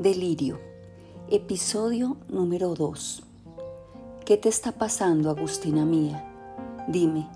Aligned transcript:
Delirio. 0.00 0.58
Episodio 1.28 2.16
número 2.30 2.74
2. 2.74 3.22
¿Qué 4.24 4.38
te 4.38 4.48
está 4.48 4.72
pasando, 4.72 5.28
Agustina 5.28 5.84
mía? 5.84 6.24
Dime, 6.88 7.28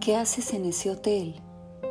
¿qué 0.00 0.14
haces 0.14 0.54
en 0.54 0.66
ese 0.66 0.90
hotel? 0.92 1.34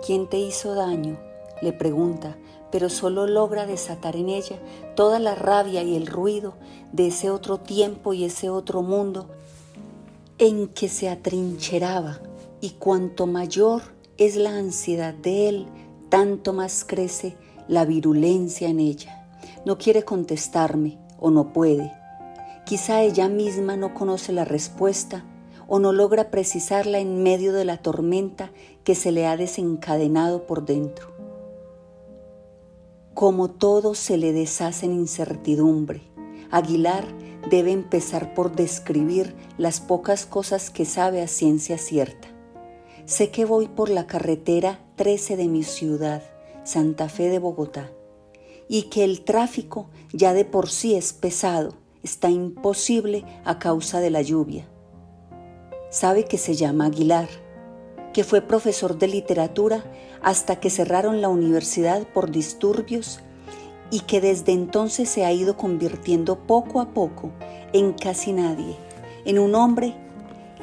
¿Quién 0.06 0.30
te 0.30 0.40
hizo 0.40 0.74
daño? 0.74 1.20
Le 1.62 1.74
pregunta, 1.74 2.38
pero 2.72 2.88
solo 2.88 3.28
logra 3.28 3.66
desatar 3.66 4.16
en 4.16 4.30
ella 4.30 4.58
toda 4.96 5.20
la 5.20 5.36
rabia 5.36 5.84
y 5.84 5.98
el 5.98 6.08
ruido 6.08 6.54
de 6.94 7.08
ese 7.08 7.30
otro 7.30 7.58
tiempo 7.58 8.14
y 8.14 8.24
ese 8.24 8.50
otro 8.50 8.84
mundo 8.84 9.28
en 10.38 10.70
que 10.70 10.88
se 10.88 11.10
atrincheraba 11.10 12.22
y 12.62 12.70
cuanto 12.70 13.28
mayor 13.28 13.82
es 14.18 14.38
la 14.38 14.56
ansiedad 14.56 15.14
de 15.14 15.50
él, 15.50 15.66
tanto 16.08 16.54
más 16.54 16.86
crece 16.86 17.36
la 17.68 17.84
virulencia 17.84 18.70
en 18.70 18.80
ella. 18.80 19.21
No 19.66 19.78
quiere 19.78 20.04
contestarme 20.04 20.98
o 21.20 21.30
no 21.30 21.54
puede. 21.54 21.92
Quizá 22.66 23.02
ella 23.02 23.30
misma 23.30 23.78
no 23.78 23.94
conoce 23.94 24.34
la 24.34 24.46
respuesta 24.46 25.26
o 25.68 25.80
no 25.80 25.94
logra 25.94 26.32
precisarla 26.32 27.00
en 27.00 27.24
medio 27.24 27.54
de 27.54 27.64
la 27.64 27.78
tormenta 27.78 28.52
que 28.84 28.96
se 28.96 29.12
le 29.12 29.28
ha 29.28 29.38
desencadenado 29.38 30.46
por 30.48 30.66
dentro. 30.66 31.12
Como 33.14 33.52
todo 33.52 33.94
se 33.94 34.18
le 34.18 34.34
deshace 34.34 34.86
en 34.86 34.94
incertidumbre, 34.94 36.02
Aguilar 36.50 37.06
debe 37.50 37.72
empezar 37.72 38.34
por 38.34 38.56
describir 38.56 39.36
las 39.58 39.80
pocas 39.80 40.26
cosas 40.26 40.70
que 40.70 40.86
sabe 40.86 41.22
a 41.22 41.28
ciencia 41.28 41.78
cierta. 41.78 42.28
Sé 43.06 43.30
que 43.30 43.46
voy 43.46 43.68
por 43.68 43.90
la 43.90 44.08
carretera 44.08 44.80
13 44.96 45.38
de 45.38 45.48
mi 45.48 45.64
ciudad, 45.64 46.24
Santa 46.64 47.10
Fe 47.10 47.30
de 47.30 47.40
Bogotá, 47.40 47.92
y 48.72 48.84
que 48.84 49.04
el 49.04 49.26
tráfico 49.26 49.90
ya 50.14 50.34
de 50.34 50.46
por 50.46 50.70
sí 50.70 50.96
es 50.96 51.12
pesado, 51.12 51.74
está 52.04 52.30
imposible 52.30 53.26
a 53.44 53.60
causa 53.60 54.00
de 54.00 54.10
la 54.10 54.22
lluvia. 54.22 54.66
Sabe 55.90 56.24
que 56.24 56.38
se 56.38 56.56
llama 56.56 56.86
Aguilar, 56.86 57.28
que 58.14 58.24
fue 58.24 58.40
profesor 58.40 58.98
de 58.98 59.10
literatura 59.10 59.84
hasta 60.22 60.62
que 60.62 60.70
cerraron 60.70 61.20
la 61.20 61.28
universidad 61.28 62.08
por 62.14 62.32
disturbios 62.32 63.20
y 63.92 64.00
que 64.00 64.22
desde 64.22 64.54
entonces 64.54 65.10
se 65.10 65.26
ha 65.26 65.34
ido 65.34 65.58
convirtiendo 65.58 66.48
poco 66.48 66.80
a 66.80 66.94
poco 66.94 67.30
en 67.74 67.92
casi 67.92 68.32
nadie, 68.32 68.78
en 69.26 69.38
un 69.38 69.54
hombre 69.54 69.96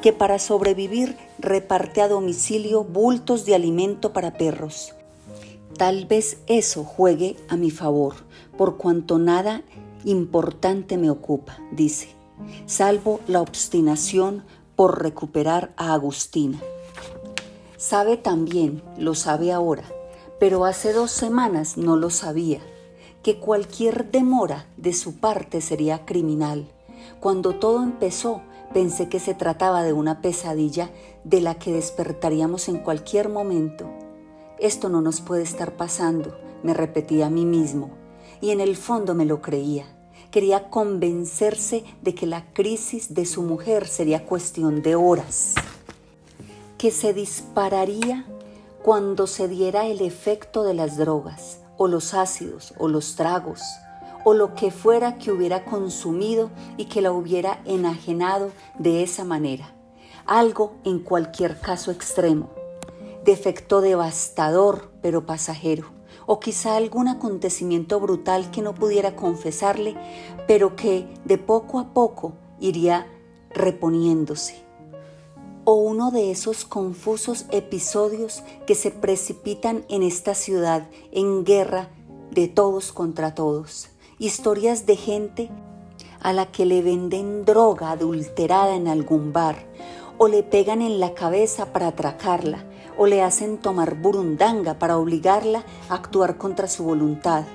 que 0.01 0.13
para 0.13 0.39
sobrevivir 0.39 1.15
reparte 1.37 2.01
a 2.01 2.07
domicilio 2.07 2.83
bultos 2.83 3.45
de 3.45 3.53
alimento 3.53 4.13
para 4.13 4.33
perros. 4.33 4.95
Tal 5.79 6.07
vez 6.07 6.39
eso 6.47 6.83
juegue 6.83 7.37
a 7.47 7.55
mi 7.55 7.71
favor, 7.71 8.15
por 8.57 8.75
cuanto 8.75 9.17
nada 9.17 9.61
importante 10.03 10.97
me 10.97 11.09
ocupa, 11.09 11.57
dice, 11.71 12.09
salvo 12.65 13.21
la 13.27 13.39
obstinación 13.41 14.43
por 14.75 15.01
recuperar 15.01 15.71
a 15.77 15.93
Agustina. 15.93 16.59
Sabe 17.77 18.17
también, 18.17 18.83
lo 18.97 19.15
sabe 19.15 19.53
ahora, 19.53 19.85
pero 20.37 20.65
hace 20.65 20.91
dos 20.91 21.11
semanas 21.11 21.77
no 21.77 21.95
lo 21.95 22.09
sabía 22.09 22.59
que 23.23 23.39
cualquier 23.39 24.11
demora 24.11 24.65
de 24.75 24.91
su 24.91 25.15
parte 25.15 25.61
sería 25.61 26.03
criminal. 26.05 26.67
Cuando 27.21 27.55
todo 27.55 27.83
empezó, 27.83 28.41
pensé 28.73 29.07
que 29.07 29.21
se 29.21 29.33
trataba 29.33 29.83
de 29.83 29.93
una 29.93 30.19
pesadilla 30.19 30.89
de 31.23 31.39
la 31.39 31.55
que 31.55 31.71
despertaríamos 31.71 32.67
en 32.67 32.79
cualquier 32.79 33.29
momento. 33.29 33.89
Esto 34.59 34.89
no 34.89 35.01
nos 35.01 35.21
puede 35.21 35.43
estar 35.43 35.77
pasando, 35.77 36.37
me 36.63 36.73
repetía 36.73 37.27
a 37.27 37.29
mí 37.29 37.45
mismo, 37.45 37.91
y 38.41 38.51
en 38.51 38.61
el 38.61 38.75
fondo 38.75 39.15
me 39.15 39.25
lo 39.25 39.41
creía. 39.41 39.85
Quería 40.31 40.69
convencerse 40.69 41.83
de 42.01 42.13
que 42.13 42.27
la 42.27 42.53
crisis 42.53 43.13
de 43.13 43.25
su 43.25 43.41
mujer 43.41 43.87
sería 43.87 44.25
cuestión 44.25 44.81
de 44.81 44.95
horas, 44.95 45.55
que 46.77 46.91
se 46.91 47.13
dispararía 47.13 48.25
cuando 48.83 49.27
se 49.27 49.47
diera 49.47 49.87
el 49.87 50.01
efecto 50.01 50.63
de 50.63 50.73
las 50.73 50.97
drogas, 50.97 51.59
o 51.77 51.87
los 51.87 52.13
ácidos 52.13 52.73
o 52.77 52.89
los 52.89 53.15
tragos 53.15 53.61
o 54.23 54.33
lo 54.33 54.53
que 54.53 54.69
fuera 54.69 55.17
que 55.17 55.31
hubiera 55.31 55.65
consumido 55.65 56.51
y 56.77 56.85
que 56.85 57.01
la 57.01 57.11
hubiera 57.11 57.61
enajenado 57.65 58.51
de 58.77 59.03
esa 59.03 59.23
manera. 59.23 59.73
Algo 60.25 60.75
en 60.83 60.99
cualquier 60.99 61.59
caso 61.59 61.91
extremo. 61.91 62.58
Defecto 63.23 63.81
devastador 63.81 64.91
pero 65.01 65.25
pasajero. 65.25 65.85
O 66.25 66.39
quizá 66.39 66.75
algún 66.75 67.07
acontecimiento 67.07 67.99
brutal 67.99 68.51
que 68.51 68.61
no 68.61 68.75
pudiera 68.75 69.15
confesarle, 69.15 69.95
pero 70.47 70.75
que 70.75 71.07
de 71.25 71.37
poco 71.37 71.79
a 71.79 71.93
poco 71.93 72.33
iría 72.59 73.07
reponiéndose 73.49 74.69
o 75.71 75.73
uno 75.73 76.09
de 76.09 76.31
esos 76.31 76.65
confusos 76.65 77.45
episodios 77.51 78.41
que 78.65 78.73
se 78.73 78.89
precipitan 78.89 79.85
en 79.87 80.01
esta 80.01 80.33
ciudad 80.33 80.87
en 81.11 81.43
guerra 81.43 81.89
de 82.31 82.47
todos 82.47 82.91
contra 82.91 83.35
todos. 83.35 83.89
Historias 84.17 84.87
de 84.87 84.95
gente 84.95 85.51
a 86.21 86.33
la 86.33 86.51
que 86.51 86.65
le 86.65 86.81
venden 86.81 87.45
droga 87.45 87.91
adulterada 87.91 88.75
en 88.75 88.87
algún 88.87 89.31
bar, 89.31 89.63
o 90.19 90.27
le 90.27 90.43
pegan 90.43 90.81
en 90.81 90.99
la 90.99 91.13
cabeza 91.13 91.71
para 91.71 91.87
atracarla, 91.87 92.65
o 92.97 93.07
le 93.07 93.23
hacen 93.23 93.57
tomar 93.57 93.95
burundanga 93.95 94.77
para 94.77 94.97
obligarla 94.97 95.63
a 95.87 95.95
actuar 95.95 96.37
contra 96.37 96.67
su 96.67 96.83
voluntad. 96.83 97.45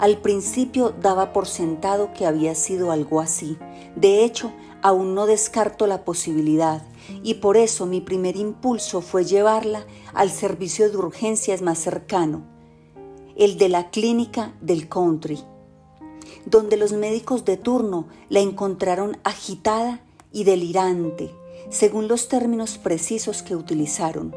Al 0.00 0.18
principio 0.18 0.92
daba 1.00 1.32
por 1.32 1.46
sentado 1.46 2.12
que 2.12 2.26
había 2.26 2.56
sido 2.56 2.90
algo 2.90 3.20
así. 3.20 3.56
De 3.94 4.24
hecho, 4.24 4.52
aún 4.82 5.14
no 5.14 5.26
descarto 5.26 5.86
la 5.86 6.04
posibilidad 6.04 6.82
y 7.22 7.34
por 7.34 7.56
eso 7.56 7.86
mi 7.86 8.00
primer 8.00 8.36
impulso 8.36 9.00
fue 9.00 9.24
llevarla 9.24 9.86
al 10.12 10.30
servicio 10.30 10.90
de 10.90 10.96
urgencias 10.96 11.62
más 11.62 11.78
cercano, 11.78 12.42
el 13.36 13.58
de 13.58 13.68
la 13.68 13.90
clínica 13.90 14.52
del 14.60 14.88
country, 14.88 15.38
donde 16.46 16.76
los 16.76 16.92
médicos 16.92 17.44
de 17.44 17.56
turno 17.56 18.08
la 18.28 18.40
encontraron 18.40 19.18
agitada 19.22 20.00
y 20.32 20.42
delirante, 20.42 21.32
según 21.70 22.08
los 22.08 22.28
términos 22.28 22.78
precisos 22.78 23.42
que 23.42 23.54
utilizaron, 23.54 24.34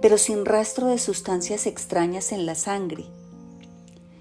pero 0.00 0.18
sin 0.18 0.44
rastro 0.44 0.86
de 0.86 0.98
sustancias 0.98 1.66
extrañas 1.66 2.32
en 2.32 2.46
la 2.46 2.54
sangre. 2.54 3.06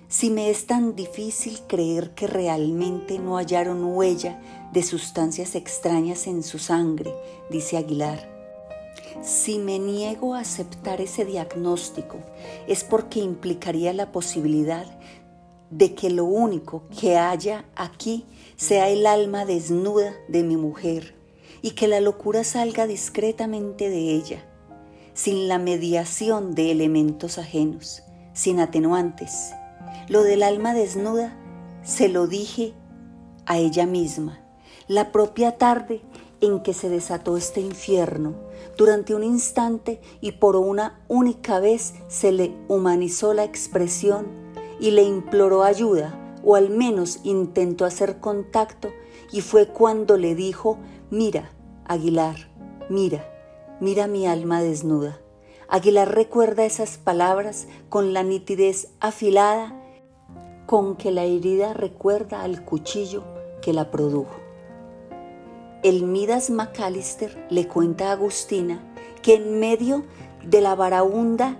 Si 0.09 0.29
me 0.29 0.49
es 0.49 0.65
tan 0.65 0.95
difícil 0.95 1.59
creer 1.67 2.11
que 2.11 2.27
realmente 2.27 3.19
no 3.19 3.35
hallaron 3.35 3.83
huella 3.83 4.41
de 4.71 4.81
sustancias 4.81 5.55
extrañas 5.55 6.27
en 6.27 6.43
su 6.43 6.59
sangre, 6.59 7.13
dice 7.51 7.77
Aguilar. 7.77 8.35
Si 9.21 9.59
me 9.59 9.79
niego 9.79 10.33
a 10.33 10.39
aceptar 10.39 11.01
ese 11.01 11.25
diagnóstico 11.25 12.17
es 12.67 12.83
porque 12.83 13.19
implicaría 13.19 13.93
la 13.93 14.11
posibilidad 14.11 14.85
de 15.69 15.93
que 15.93 16.09
lo 16.09 16.23
único 16.23 16.83
que 16.99 17.17
haya 17.17 17.65
aquí 17.75 18.25
sea 18.55 18.89
el 18.89 19.05
alma 19.05 19.45
desnuda 19.45 20.13
de 20.29 20.43
mi 20.43 20.55
mujer 20.55 21.16
y 21.61 21.71
que 21.71 21.87
la 21.87 22.01
locura 22.01 22.43
salga 22.43 22.87
discretamente 22.87 23.89
de 23.89 24.11
ella, 24.13 24.45
sin 25.13 25.47
la 25.47 25.59
mediación 25.59 26.55
de 26.55 26.71
elementos 26.71 27.37
ajenos, 27.37 28.03
sin 28.33 28.59
atenuantes. 28.59 29.51
Lo 30.07 30.23
del 30.23 30.43
alma 30.43 30.73
desnuda 30.73 31.37
se 31.83 32.09
lo 32.09 32.27
dije 32.27 32.73
a 33.45 33.57
ella 33.57 33.85
misma 33.85 34.43
la 34.87 35.11
propia 35.11 35.57
tarde 35.57 36.01
en 36.39 36.61
que 36.61 36.73
se 36.73 36.89
desató 36.89 37.35
este 37.35 37.61
infierno. 37.61 38.35
Durante 38.77 39.15
un 39.15 39.23
instante 39.23 39.99
y 40.21 40.33
por 40.33 40.55
una 40.55 41.01
única 41.07 41.59
vez 41.59 41.93
se 42.07 42.31
le 42.31 42.53
humanizó 42.67 43.33
la 43.33 43.43
expresión 43.43 44.27
y 44.79 44.91
le 44.91 45.03
imploró 45.03 45.63
ayuda, 45.63 46.37
o 46.43 46.55
al 46.55 46.69
menos 46.69 47.19
intentó 47.23 47.85
hacer 47.85 48.19
contacto, 48.19 48.89
y 49.31 49.41
fue 49.41 49.67
cuando 49.67 50.15
le 50.15 50.35
dijo, 50.35 50.77
mira, 51.09 51.51
Aguilar, 51.85 52.35
mira, 52.89 53.25
mira 53.79 54.07
mi 54.07 54.27
alma 54.27 54.61
desnuda. 54.61 55.19
Aguilar 55.69 56.13
recuerda 56.13 56.65
esas 56.65 56.97
palabras 56.97 57.67
con 57.89 58.13
la 58.13 58.23
nitidez 58.23 58.89
afilada 58.99 59.73
con 60.65 60.97
que 60.97 61.11
la 61.11 61.23
herida 61.23 61.73
recuerda 61.73 62.43
al 62.43 62.63
cuchillo 62.63 63.23
que 63.61 63.73
la 63.73 63.89
produjo. 63.89 64.35
El 65.83 66.03
Midas 66.03 66.49
McAllister 66.49 67.47
le 67.49 67.67
cuenta 67.67 68.09
a 68.09 68.11
Agustina 68.13 68.81
que 69.21 69.35
en 69.35 69.59
medio 69.59 70.03
de 70.43 70.61
la 70.61 70.75
varaunda 70.75 71.57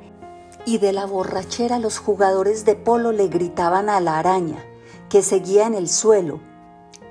y 0.65 0.79
de 0.79 0.91
la 0.91 1.05
borrachera 1.05 1.79
los 1.79 1.97
jugadores 1.97 2.65
de 2.65 2.75
polo 2.75 3.13
le 3.13 3.27
gritaban 3.29 3.89
a 3.89 4.01
la 4.01 4.19
araña, 4.19 4.63
que 5.09 5.21
seguía 5.21 5.65
en 5.65 5.73
el 5.73 5.87
suelo. 5.87 6.41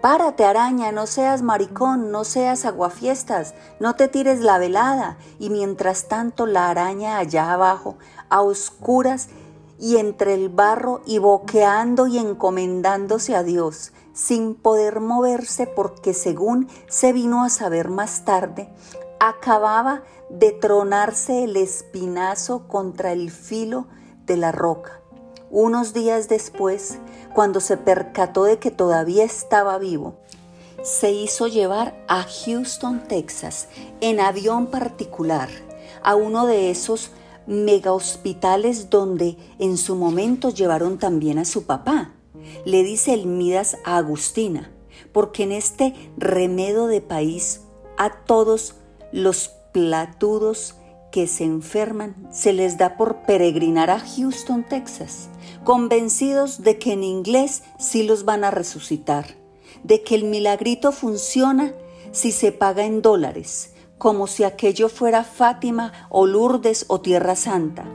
Párate 0.08 0.44
araña, 0.44 0.92
no 0.92 1.08
seas 1.08 1.42
maricón, 1.42 2.12
no 2.12 2.22
seas 2.22 2.64
aguafiestas, 2.64 3.54
no 3.80 3.96
te 3.96 4.06
tires 4.06 4.38
la 4.38 4.56
velada. 4.56 5.18
Y 5.40 5.50
mientras 5.50 6.06
tanto 6.06 6.46
la 6.46 6.70
araña 6.70 7.18
allá 7.18 7.52
abajo, 7.52 7.96
a 8.28 8.40
oscuras 8.40 9.30
y 9.80 9.96
entre 9.96 10.34
el 10.34 10.48
barro 10.48 11.00
y 11.06 11.18
boqueando 11.18 12.06
y 12.06 12.18
encomendándose 12.18 13.34
a 13.34 13.42
Dios, 13.42 13.92
sin 14.12 14.54
poder 14.54 15.00
moverse 15.00 15.66
porque 15.66 16.14
según 16.14 16.68
se 16.88 17.12
vino 17.12 17.42
a 17.42 17.48
saber 17.48 17.88
más 17.88 18.24
tarde, 18.24 18.72
acababa 19.18 20.04
de 20.30 20.52
tronarse 20.52 21.42
el 21.42 21.56
espinazo 21.56 22.68
contra 22.68 23.10
el 23.10 23.32
filo 23.32 23.88
de 24.24 24.36
la 24.36 24.52
roca. 24.52 25.00
Unos 25.50 25.92
días 25.92 26.28
después, 26.28 26.98
cuando 27.36 27.60
se 27.60 27.76
percató 27.76 28.44
de 28.44 28.58
que 28.58 28.70
todavía 28.70 29.22
estaba 29.22 29.76
vivo, 29.76 30.14
se 30.82 31.12
hizo 31.12 31.48
llevar 31.48 32.02
a 32.08 32.24
Houston, 32.24 33.06
Texas, 33.06 33.68
en 34.00 34.20
avión 34.20 34.68
particular, 34.68 35.50
a 36.02 36.14
uno 36.14 36.46
de 36.46 36.70
esos 36.70 37.10
mega 37.46 37.92
hospitales 37.92 38.88
donde 38.88 39.36
en 39.58 39.76
su 39.76 39.96
momento 39.96 40.48
llevaron 40.48 40.96
también 40.96 41.38
a 41.38 41.44
su 41.44 41.66
papá. 41.66 42.14
Le 42.64 42.82
dice 42.82 43.12
el 43.12 43.26
Midas 43.26 43.76
a 43.84 43.98
Agustina, 43.98 44.70
porque 45.12 45.42
en 45.42 45.52
este 45.52 45.92
remedo 46.16 46.86
de 46.86 47.02
país 47.02 47.60
a 47.98 48.24
todos 48.24 48.76
los 49.12 49.50
platudos 49.74 50.76
que 51.16 51.26
se 51.26 51.44
enferman 51.44 52.14
se 52.30 52.52
les 52.52 52.76
da 52.76 52.98
por 52.98 53.22
peregrinar 53.22 53.88
a 53.88 54.00
Houston, 54.00 54.64
Texas, 54.68 55.30
convencidos 55.64 56.62
de 56.62 56.78
que 56.78 56.92
en 56.92 57.02
inglés 57.02 57.62
sí 57.78 58.02
los 58.02 58.26
van 58.26 58.44
a 58.44 58.50
resucitar, 58.50 59.24
de 59.82 60.02
que 60.02 60.14
el 60.14 60.24
milagrito 60.24 60.92
funciona 60.92 61.72
si 62.12 62.32
se 62.32 62.52
paga 62.52 62.84
en 62.84 63.00
dólares, 63.00 63.72
como 63.96 64.26
si 64.26 64.44
aquello 64.44 64.90
fuera 64.90 65.24
Fátima 65.24 65.90
o 66.10 66.26
Lourdes 66.26 66.84
o 66.88 67.00
Tierra 67.00 67.34
Santa, 67.34 67.86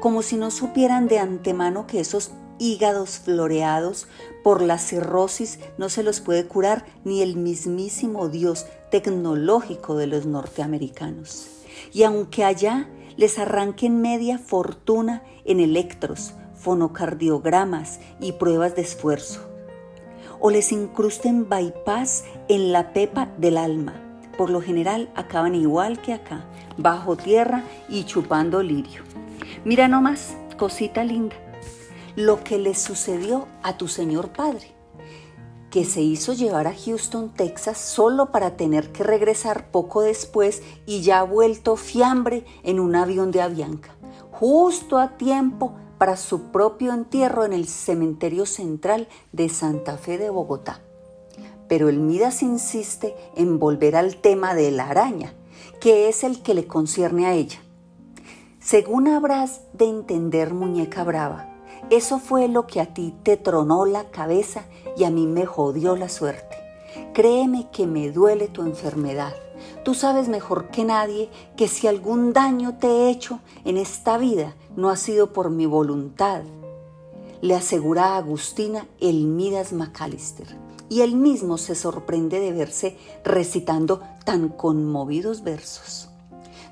como 0.00 0.22
si 0.22 0.38
no 0.38 0.50
supieran 0.50 1.06
de 1.06 1.18
antemano 1.18 1.86
que 1.86 2.00
esos 2.00 2.30
hígados 2.58 3.18
floreados 3.18 4.06
por 4.42 4.62
la 4.62 4.78
cirrosis 4.78 5.58
no 5.76 5.90
se 5.90 6.02
los 6.02 6.22
puede 6.22 6.46
curar 6.46 6.86
ni 7.04 7.20
el 7.20 7.36
mismísimo 7.36 8.30
Dios 8.30 8.64
tecnológico 8.90 9.98
de 9.98 10.06
los 10.06 10.24
norteamericanos. 10.24 11.59
Y 11.92 12.02
aunque 12.02 12.44
allá 12.44 12.88
les 13.16 13.38
arranquen 13.38 14.00
media 14.00 14.38
fortuna 14.38 15.22
en 15.44 15.60
electros, 15.60 16.34
fonocardiogramas 16.54 18.00
y 18.20 18.32
pruebas 18.32 18.76
de 18.76 18.82
esfuerzo, 18.82 19.40
o 20.38 20.50
les 20.50 20.72
incrusten 20.72 21.48
bypass 21.48 22.24
en 22.48 22.72
la 22.72 22.92
pepa 22.92 23.26
del 23.38 23.58
alma, 23.58 23.94
por 24.36 24.50
lo 24.50 24.60
general 24.60 25.10
acaban 25.14 25.54
igual 25.54 26.00
que 26.00 26.14
acá, 26.14 26.44
bajo 26.78 27.16
tierra 27.16 27.64
y 27.88 28.04
chupando 28.04 28.62
lirio. 28.62 29.02
Mira 29.64 29.88
nomás, 29.88 30.36
cosita 30.56 31.04
linda, 31.04 31.36
lo 32.16 32.42
que 32.42 32.58
le 32.58 32.74
sucedió 32.74 33.48
a 33.62 33.76
tu 33.76 33.88
señor 33.88 34.30
padre, 34.30 34.79
que 35.70 35.84
se 35.84 36.02
hizo 36.02 36.32
llevar 36.32 36.66
a 36.66 36.74
Houston, 36.74 37.30
Texas, 37.30 37.78
solo 37.78 38.32
para 38.32 38.56
tener 38.56 38.92
que 38.92 39.04
regresar 39.04 39.70
poco 39.70 40.02
después 40.02 40.62
y 40.86 41.02
ya 41.02 41.22
vuelto 41.22 41.76
fiambre 41.76 42.44
en 42.62 42.80
un 42.80 42.96
avión 42.96 43.30
de 43.30 43.40
Avianca, 43.40 43.94
justo 44.32 44.98
a 44.98 45.16
tiempo 45.16 45.74
para 45.98 46.16
su 46.16 46.50
propio 46.50 46.92
entierro 46.92 47.44
en 47.44 47.52
el 47.52 47.66
cementerio 47.66 48.46
central 48.46 49.08
de 49.32 49.48
Santa 49.48 49.96
Fe 49.96 50.18
de 50.18 50.30
Bogotá 50.30 50.80
pero 51.70 51.88
el 51.88 52.00
Midas 52.00 52.42
insiste 52.42 53.14
en 53.36 53.60
volver 53.60 53.94
al 53.94 54.16
tema 54.16 54.56
de 54.56 54.72
la 54.72 54.88
araña, 54.88 55.34
que 55.80 56.08
es 56.08 56.24
el 56.24 56.42
que 56.42 56.52
le 56.52 56.66
concierne 56.66 57.26
a 57.26 57.34
ella. 57.34 57.60
Según 58.58 59.06
habrás 59.06 59.60
de 59.72 59.84
entender, 59.84 60.52
muñeca 60.52 61.04
brava, 61.04 61.48
eso 61.88 62.18
fue 62.18 62.48
lo 62.48 62.66
que 62.66 62.80
a 62.80 62.92
ti 62.92 63.14
te 63.22 63.36
tronó 63.36 63.84
la 63.86 64.10
cabeza 64.10 64.64
y 64.96 65.04
a 65.04 65.10
mí 65.10 65.26
me 65.26 65.46
jodió 65.46 65.96
la 65.96 66.08
suerte. 66.08 66.56
Créeme 67.14 67.68
que 67.70 67.86
me 67.86 68.10
duele 68.10 68.48
tu 68.48 68.62
enfermedad. 68.62 69.34
Tú 69.84 69.94
sabes 69.94 70.28
mejor 70.28 70.68
que 70.68 70.84
nadie 70.84 71.30
que 71.56 71.68
si 71.68 71.86
algún 71.86 72.32
daño 72.32 72.76
te 72.78 72.86
he 72.86 73.10
hecho 73.10 73.40
en 73.64 73.76
esta 73.76 74.18
vida 74.18 74.54
no 74.76 74.90
ha 74.90 74.96
sido 74.96 75.32
por 75.32 75.50
mi 75.50 75.66
voluntad, 75.66 76.42
le 77.40 77.54
asegura 77.54 78.08
a 78.08 78.16
Agustina 78.18 78.86
el 79.00 79.26
Midas 79.26 79.72
McAllister 79.72 80.46
y 80.90 81.00
él 81.00 81.14
mismo 81.14 81.56
se 81.56 81.74
sorprende 81.74 82.40
de 82.40 82.52
verse 82.52 82.98
recitando 83.24 84.02
tan 84.24 84.48
conmovidos 84.48 85.42
versos. 85.42 86.08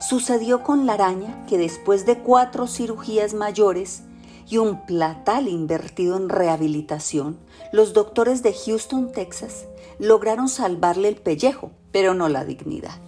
Sucedió 0.00 0.62
con 0.62 0.86
la 0.86 0.94
araña 0.94 1.46
que 1.46 1.56
después 1.56 2.04
de 2.04 2.18
cuatro 2.18 2.66
cirugías 2.66 3.32
mayores 3.32 4.02
y 4.48 4.58
un 4.58 4.86
platal 4.86 5.48
invertido 5.48 6.16
en 6.16 6.28
rehabilitación, 6.28 7.38
los 7.72 7.92
doctores 7.92 8.42
de 8.42 8.54
Houston, 8.54 9.12
Texas, 9.12 9.66
lograron 9.98 10.48
salvarle 10.48 11.08
el 11.08 11.16
pellejo, 11.16 11.70
pero 11.92 12.14
no 12.14 12.28
la 12.28 12.44
dignidad, 12.44 12.98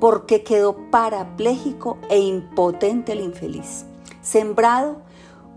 porque 0.00 0.44
quedó 0.44 0.76
parapléjico 0.90 1.98
e 2.08 2.20
impotente 2.20 3.12
el 3.12 3.20
infeliz, 3.20 3.84
sembrado 4.22 5.02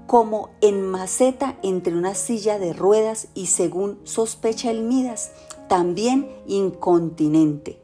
como 0.08 0.50
en 0.62 0.81
maceta 0.90 1.58
entre 1.62 1.96
una 1.96 2.16
silla 2.16 2.58
de 2.58 2.74
ruedas 2.74 3.28
y 3.36 3.46
según 3.46 4.00
sospecha 4.06 4.72
el 4.72 4.81
Midas, 4.81 5.31
también 5.68 6.28
incontinente. 6.48 7.80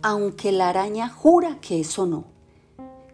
Aunque 0.00 0.52
la 0.52 0.70
araña 0.70 1.10
jura 1.10 1.58
que 1.60 1.80
eso 1.80 2.06
no, 2.06 2.24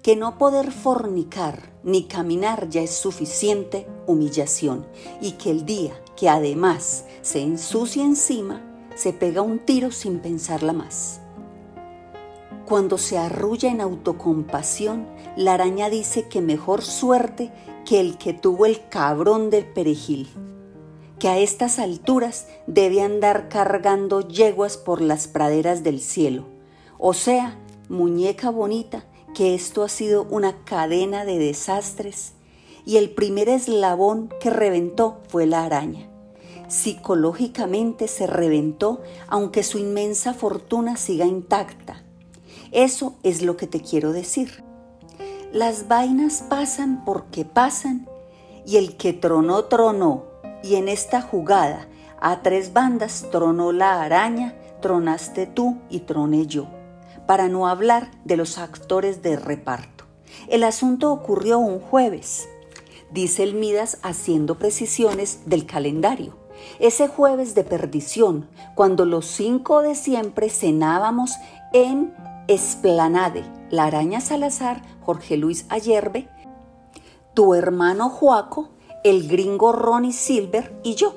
que 0.05 0.17
no 0.17 0.37
poder 0.37 0.71
fornicar 0.71 1.73
ni 1.83 2.05
caminar 2.05 2.69
ya 2.69 2.83
es 2.83 2.91
suficiente 2.91 3.87
humillación 4.07 4.87
y 5.23 5.33
que 5.33 5.51
el 5.51 5.65
día 5.65 5.99
que 6.15 6.29
además 6.29 7.07
se 7.23 7.41
ensucia 7.41 8.05
encima, 8.05 8.61
se 8.95 9.15
pega 9.15 9.41
un 9.41 9.61
tiro 9.61 9.91
sin 9.93 10.19
pensarla 10.19 10.75
más. 10.75 11.23
Cuando 12.67 12.99
se 12.99 13.17
arrulla 13.17 13.71
en 13.71 13.81
autocompasión, 13.81 15.07
la 15.37 15.55
araña 15.55 15.89
dice 15.89 16.29
que 16.29 16.43
mejor 16.43 16.83
suerte 16.83 17.51
que 17.87 17.99
el 17.99 18.19
que 18.19 18.35
tuvo 18.35 18.67
el 18.67 18.87
cabrón 18.91 19.49
del 19.49 19.65
perejil, 19.65 20.29
que 21.19 21.29
a 21.29 21.39
estas 21.39 21.79
alturas 21.79 22.47
debe 22.67 23.01
andar 23.01 23.49
cargando 23.49 24.21
yeguas 24.21 24.77
por 24.77 25.01
las 25.01 25.29
praderas 25.29 25.83
del 25.83 26.01
cielo. 26.01 26.45
O 26.99 27.15
sea, 27.15 27.59
muñeca 27.89 28.51
bonita, 28.51 29.07
que 29.35 29.55
esto 29.55 29.83
ha 29.83 29.89
sido 29.89 30.27
una 30.31 30.65
cadena 30.65 31.25
de 31.25 31.39
desastres 31.39 32.33
y 32.87 32.97
el 32.97 33.11
primer 33.11 33.49
eslabón 33.49 34.33
que 34.41 34.51
reventó 34.51 35.21
fue 35.29 35.47
la 35.47 35.65
araña. 35.65 36.09
Psicológicamente 36.69 38.09
se 38.09 38.27
reventó 38.27 39.03
aunque 39.29 39.63
su 39.63 39.79
inmensa 39.79 40.33
fortuna 40.33 40.97
siga 40.97 41.27
intacta. 41.27 42.03
Eso 42.73 43.15
es 43.23 43.43
lo 43.43 43.57
que 43.57 43.67
te 43.67 43.81
quiero 43.81 44.13
decir. 44.13 44.65
Las 45.53 45.87
vainas 45.87 46.43
pasan 46.49 47.05
porque 47.05 47.45
pasan 47.45 48.09
y 48.67 48.77
el 48.77 48.97
que 48.97 49.13
tronó, 49.13 49.65
tronó. 49.67 50.25
Y 50.63 50.77
en 50.77 50.89
esta 50.89 51.21
jugada 51.21 51.87
a 52.21 52.41
tres 52.43 52.73
bandas 52.73 53.27
tronó 53.31 53.71
la 53.71 54.03
araña, 54.03 54.57
tronaste 54.81 55.47
tú 55.47 55.79
y 55.91 56.01
troné 56.01 56.47
yo. 56.47 56.67
Para 57.27 57.49
no 57.49 57.67
hablar 57.69 58.11
de 58.25 58.37
los 58.37 58.59
actores 58.59 59.23
de 59.23 59.37
reparto. 59.37 60.05
El 60.49 60.65
asunto 60.65 61.13
ocurrió 61.13 61.59
un 61.59 61.81
jueves, 61.81 62.49
dice 63.11 63.43
el 63.43 63.55
Midas 63.55 63.99
haciendo 64.03 64.59
precisiones 64.59 65.41
del 65.47 65.67
calendario. 65.67 66.37
Ese 66.79 67.09
jueves 67.09 67.55
de 67.55 67.65
perdición, 67.65 68.49
cuando 68.75 69.05
los 69.05 69.27
cinco 69.27 69.83
de 69.83 69.95
siempre 69.95 70.51
cenábamos 70.51 71.33
en 71.73 72.15
Esplanade, 72.49 73.45
la 73.71 73.85
araña 73.85 74.21
Salazar, 74.21 74.83
Jorge 75.01 75.37
Luis 75.37 75.67
Ayerbe, 75.71 76.29
tu 77.33 77.55
hermano 77.55 78.11
Joaco, 78.11 78.69
el 79.03 79.29
gringo 79.29 79.73
Ronnie 79.73 80.13
Silver 80.13 80.79
y 80.83 80.95
yo. 80.95 81.15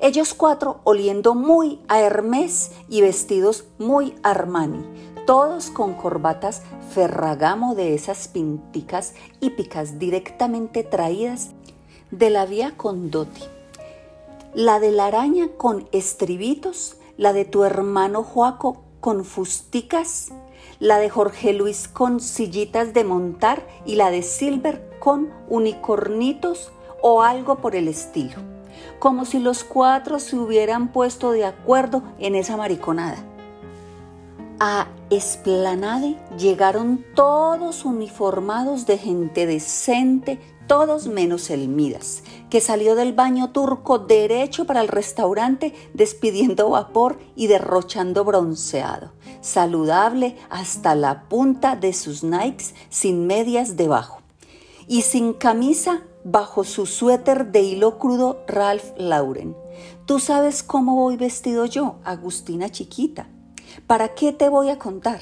Ellos 0.00 0.34
cuatro 0.34 0.80
oliendo 0.84 1.34
muy 1.34 1.80
a 1.88 2.00
Hermes 2.00 2.72
y 2.88 3.00
vestidos 3.00 3.64
muy 3.78 4.14
Armani, 4.22 4.84
todos 5.26 5.70
con 5.70 5.94
corbatas 5.94 6.62
Ferragamo 6.94 7.74
de 7.74 7.94
esas 7.94 8.28
pinticas 8.28 9.14
hípicas 9.40 9.98
directamente 9.98 10.84
traídas 10.84 11.50
de 12.10 12.30
la 12.30 12.46
vía 12.46 12.74
Condotti. 12.76 13.42
La 14.54 14.80
de 14.80 14.92
la 14.92 15.06
araña 15.06 15.48
con 15.58 15.88
estribitos, 15.92 16.96
la 17.18 17.32
de 17.32 17.44
tu 17.44 17.64
hermano 17.64 18.22
Joaco 18.22 18.82
con 19.00 19.24
fusticas 19.24 20.32
la 20.78 20.98
de 20.98 21.08
Jorge 21.08 21.52
Luis 21.52 21.88
con 21.88 22.20
sillitas 22.20 22.92
de 22.92 23.04
montar 23.04 23.66
y 23.86 23.94
la 23.94 24.10
de 24.10 24.22
Silver 24.22 24.90
con 24.98 25.30
unicornitos 25.48 26.70
o 27.02 27.22
algo 27.22 27.56
por 27.56 27.74
el 27.76 27.88
estilo, 27.88 28.36
como 28.98 29.24
si 29.24 29.38
los 29.38 29.64
cuatro 29.64 30.18
se 30.18 30.36
hubieran 30.36 30.92
puesto 30.92 31.30
de 31.30 31.44
acuerdo 31.44 32.02
en 32.18 32.34
esa 32.34 32.56
mariconada. 32.56 33.16
A 34.58 34.88
Esplanade 35.10 36.16
llegaron 36.38 37.04
todos 37.14 37.84
uniformados 37.84 38.86
de 38.86 38.96
gente 38.96 39.44
decente, 39.44 40.40
todos 40.66 41.08
menos 41.08 41.50
el 41.50 41.68
Midas, 41.68 42.22
que 42.48 42.62
salió 42.62 42.94
del 42.94 43.12
baño 43.12 43.50
turco 43.50 43.98
derecho 43.98 44.64
para 44.64 44.80
el 44.80 44.88
restaurante 44.88 45.74
despidiendo 45.92 46.70
vapor 46.70 47.18
y 47.36 47.48
derrochando 47.48 48.24
bronceado, 48.24 49.12
saludable 49.42 50.36
hasta 50.48 50.94
la 50.94 51.28
punta 51.28 51.76
de 51.76 51.92
sus 51.92 52.24
Nikes 52.24 52.74
sin 52.88 53.26
medias 53.26 53.76
debajo. 53.76 54.22
Y 54.88 55.02
sin 55.02 55.34
camisa 55.34 56.00
bajo 56.24 56.64
su 56.64 56.86
suéter 56.86 57.52
de 57.52 57.60
hilo 57.60 57.98
crudo 57.98 58.42
Ralph 58.48 58.92
Lauren. 58.96 59.54
Tú 60.06 60.18
sabes 60.18 60.62
cómo 60.62 60.96
voy 60.96 61.18
vestido 61.18 61.66
yo, 61.66 61.96
Agustina 62.04 62.70
chiquita 62.70 63.28
¿Para 63.86 64.14
qué 64.14 64.32
te 64.32 64.48
voy 64.48 64.70
a 64.70 64.78
contar? 64.78 65.20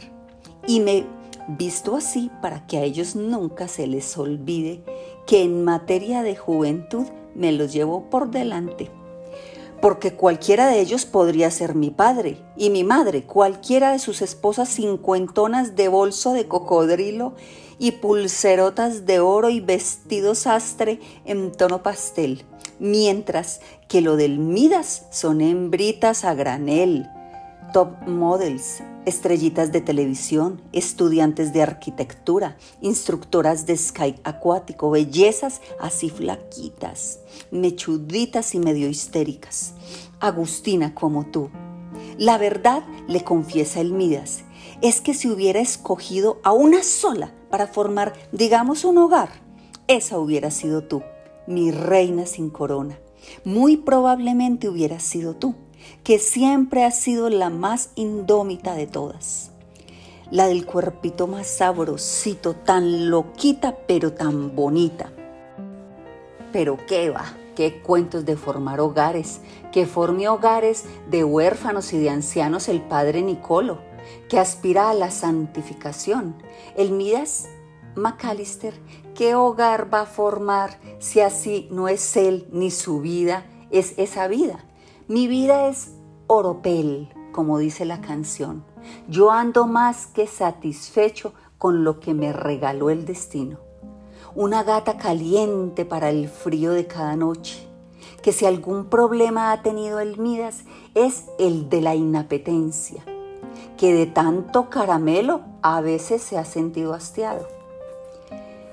Y 0.66 0.80
me 0.80 1.04
visto 1.48 1.96
así 1.96 2.30
para 2.40 2.66
que 2.66 2.78
a 2.78 2.82
ellos 2.82 3.16
nunca 3.16 3.68
se 3.68 3.86
les 3.86 4.16
olvide 4.16 4.82
que 5.26 5.42
en 5.42 5.64
materia 5.64 6.22
de 6.22 6.36
juventud 6.36 7.06
me 7.34 7.52
los 7.52 7.72
llevo 7.72 8.08
por 8.10 8.30
delante. 8.30 8.90
Porque 9.80 10.14
cualquiera 10.14 10.68
de 10.68 10.80
ellos 10.80 11.04
podría 11.04 11.50
ser 11.50 11.74
mi 11.74 11.90
padre 11.90 12.38
y 12.56 12.70
mi 12.70 12.84
madre, 12.84 13.24
cualquiera 13.24 13.92
de 13.92 13.98
sus 13.98 14.22
esposas 14.22 14.70
cincuentonas 14.70 15.76
de 15.76 15.88
bolso 15.88 16.32
de 16.32 16.48
cocodrilo 16.48 17.34
y 17.78 17.92
pulserotas 17.92 19.04
de 19.04 19.20
oro 19.20 19.50
y 19.50 19.60
vestido 19.60 20.34
sastre 20.34 21.00
en 21.26 21.52
tono 21.52 21.82
pastel, 21.82 22.44
mientras 22.78 23.60
que 23.88 24.00
lo 24.00 24.16
del 24.16 24.38
Midas 24.38 25.06
son 25.10 25.42
hembritas 25.42 26.24
a 26.24 26.34
granel, 26.34 27.10
top 27.74 28.06
models, 28.06 28.84
estrellitas 29.04 29.72
de 29.72 29.80
televisión, 29.80 30.62
estudiantes 30.72 31.52
de 31.52 31.60
arquitectura, 31.60 32.56
instructoras 32.80 33.66
de 33.66 33.76
sky 33.76 34.14
acuático, 34.22 34.90
bellezas 34.90 35.60
así 35.80 36.08
flaquitas, 36.08 37.18
mechuditas 37.50 38.54
y 38.54 38.60
medio 38.60 38.88
histéricas. 38.88 39.74
Agustina 40.20 40.94
como 40.94 41.26
tú. 41.26 41.50
La 42.16 42.38
verdad, 42.38 42.84
le 43.08 43.24
confiesa 43.24 43.80
el 43.80 43.92
Midas, 43.92 44.44
es 44.80 45.00
que 45.00 45.12
si 45.12 45.28
hubiera 45.28 45.58
escogido 45.58 46.38
a 46.44 46.52
una 46.52 46.84
sola 46.84 47.34
para 47.50 47.66
formar, 47.66 48.12
digamos, 48.30 48.84
un 48.84 48.98
hogar, 48.98 49.30
esa 49.88 50.20
hubiera 50.20 50.52
sido 50.52 50.84
tú, 50.84 51.02
mi 51.48 51.72
reina 51.72 52.24
sin 52.24 52.50
corona. 52.50 53.00
Muy 53.44 53.78
probablemente 53.78 54.68
hubiera 54.68 55.00
sido 55.00 55.34
tú 55.34 55.56
que 56.02 56.18
siempre 56.18 56.84
ha 56.84 56.90
sido 56.90 57.30
la 57.30 57.50
más 57.50 57.90
indómita 57.94 58.74
de 58.74 58.86
todas. 58.86 59.50
La 60.30 60.46
del 60.46 60.66
cuerpito 60.66 61.26
más 61.26 61.46
sabrosito, 61.46 62.54
tan 62.54 63.10
loquita 63.10 63.76
pero 63.86 64.12
tan 64.12 64.56
bonita. 64.56 65.12
Pero 66.52 66.78
qué 66.86 67.10
va, 67.10 67.24
qué 67.54 67.80
cuentos 67.82 68.24
de 68.24 68.36
formar 68.36 68.80
hogares, 68.80 69.40
que 69.72 69.86
forme 69.86 70.28
hogares 70.28 70.84
de 71.10 71.24
huérfanos 71.24 71.92
y 71.92 71.98
de 71.98 72.10
ancianos 72.10 72.68
el 72.68 72.80
padre 72.82 73.22
Nicolo, 73.22 73.78
que 74.28 74.38
aspira 74.38 74.90
a 74.90 74.94
la 74.94 75.10
santificación. 75.10 76.36
El 76.76 76.92
Midas 76.92 77.48
McAllister, 77.96 78.74
¿qué 79.14 79.34
hogar 79.34 79.92
va 79.92 80.02
a 80.02 80.06
formar 80.06 80.78
si 80.98 81.20
así 81.20 81.68
no 81.70 81.88
es 81.88 82.16
él 82.16 82.48
ni 82.50 82.70
su 82.70 83.00
vida, 83.00 83.46
es 83.70 83.94
esa 83.98 84.26
vida? 84.28 84.64
Mi 85.06 85.28
vida 85.28 85.68
es 85.68 85.92
oropel, 86.28 87.10
como 87.30 87.58
dice 87.58 87.84
la 87.84 88.00
canción. 88.00 88.64
Yo 89.06 89.30
ando 89.30 89.66
más 89.66 90.06
que 90.06 90.26
satisfecho 90.26 91.34
con 91.58 91.84
lo 91.84 92.00
que 92.00 92.14
me 92.14 92.32
regaló 92.32 92.88
el 92.88 93.04
destino. 93.04 93.58
Una 94.34 94.62
gata 94.62 94.96
caliente 94.96 95.84
para 95.84 96.08
el 96.08 96.30
frío 96.30 96.72
de 96.72 96.86
cada 96.86 97.16
noche, 97.16 97.68
que 98.22 98.32
si 98.32 98.46
algún 98.46 98.86
problema 98.86 99.52
ha 99.52 99.60
tenido 99.60 100.00
el 100.00 100.16
Midas 100.18 100.64
es 100.94 101.26
el 101.38 101.68
de 101.68 101.82
la 101.82 101.94
inapetencia, 101.94 103.04
que 103.76 103.92
de 103.92 104.06
tanto 104.06 104.70
caramelo 104.70 105.42
a 105.60 105.82
veces 105.82 106.22
se 106.22 106.38
ha 106.38 106.46
sentido 106.46 106.94
hastiado. 106.94 107.46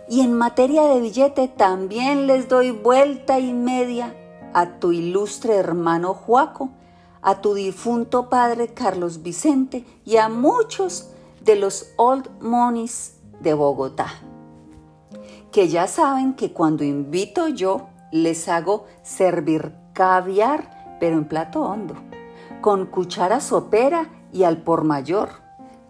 Y 0.07 0.21
en 0.21 0.33
materia 0.33 0.83
de 0.83 1.01
billete 1.01 1.49
también 1.49 2.25
les 2.25 2.47
doy 2.47 2.71
vuelta 2.71 3.37
y 3.39 3.51
media 3.51 4.15
a 4.53 4.79
tu 4.79 4.91
ilustre 4.91 5.55
hermano 5.55 6.13
Juaco, 6.13 6.69
a 7.21 7.41
tu 7.41 7.53
difunto 7.53 8.29
padre 8.29 8.69
Carlos 8.69 9.21
Vicente 9.21 9.85
y 10.05 10.17
a 10.17 10.29
muchos 10.29 11.11
de 11.41 11.55
los 11.55 11.91
Old 11.97 12.29
Monies 12.41 13.17
de 13.39 13.53
Bogotá, 13.53 14.07
que 15.51 15.67
ya 15.67 15.87
saben 15.87 16.33
que 16.33 16.53
cuando 16.53 16.83
invito 16.83 17.47
yo 17.47 17.87
les 18.11 18.47
hago 18.47 18.85
servir 19.03 19.73
caviar, 19.93 20.97
pero 20.99 21.17
en 21.17 21.27
plato 21.27 21.61
hondo, 21.61 21.95
con 22.61 22.85
cuchara 22.85 23.39
sopera 23.39 24.09
y 24.31 24.43
al 24.43 24.57
por 24.57 24.83
mayor. 24.83 25.29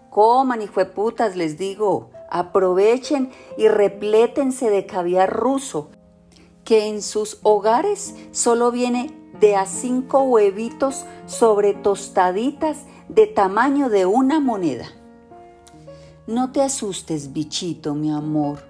Coman, 0.10 0.60
putas, 0.94 1.36
les 1.36 1.58
digo, 1.58 2.10
aprovechen 2.30 3.32
y 3.58 3.68
replétense 3.68 4.70
de 4.70 4.86
caviar 4.86 5.32
ruso, 5.32 5.90
que 6.72 6.88
en 6.88 7.02
sus 7.02 7.38
hogares 7.44 8.16
solo 8.32 8.72
viene 8.72 9.14
de 9.42 9.58
a 9.58 9.66
cinco 9.66 10.22
huevitos 10.22 11.04
sobre 11.26 11.74
tostaditas 11.74 12.86
de 13.10 13.28
tamaño 13.28 13.90
de 13.90 14.06
una 14.06 14.40
moneda. 14.40 14.88
No 16.28 16.54
te 16.54 16.62
asustes, 16.62 17.34
bichito, 17.34 17.94
mi 17.94 18.10
amor, 18.10 18.64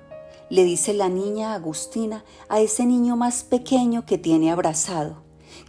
le 0.49 0.63
dice 0.63 0.95
la 0.95 1.09
niña 1.09 1.53
Agustina 1.53 2.25
a 2.49 2.59
ese 2.59 2.87
niño 2.87 3.17
más 3.17 3.43
pequeño 3.43 4.03
que 4.03 4.17
tiene 4.17 4.51
abrazado, 4.51 5.17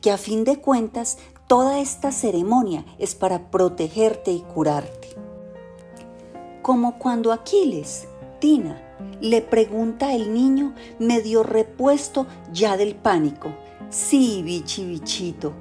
que 0.00 0.10
a 0.10 0.16
fin 0.16 0.44
de 0.44 0.58
cuentas 0.58 1.18
toda 1.48 1.80
esta 1.80 2.12
ceremonia 2.12 2.86
es 2.98 3.14
para 3.14 3.50
protegerte 3.50 4.32
y 4.32 4.40
curarte. 4.40 5.08
Como 6.62 6.98
cuando 6.98 7.30
Aquiles, 7.30 8.08
Tina, 8.40 8.91
le 9.20 9.40
pregunta 9.40 10.14
el 10.14 10.34
niño 10.34 10.74
medio 10.98 11.42
repuesto 11.42 12.26
ya 12.52 12.76
del 12.76 12.94
pánico. 12.94 13.54
Sí, 13.90 14.42
bichi 14.42 14.84
bichito, 14.84 15.52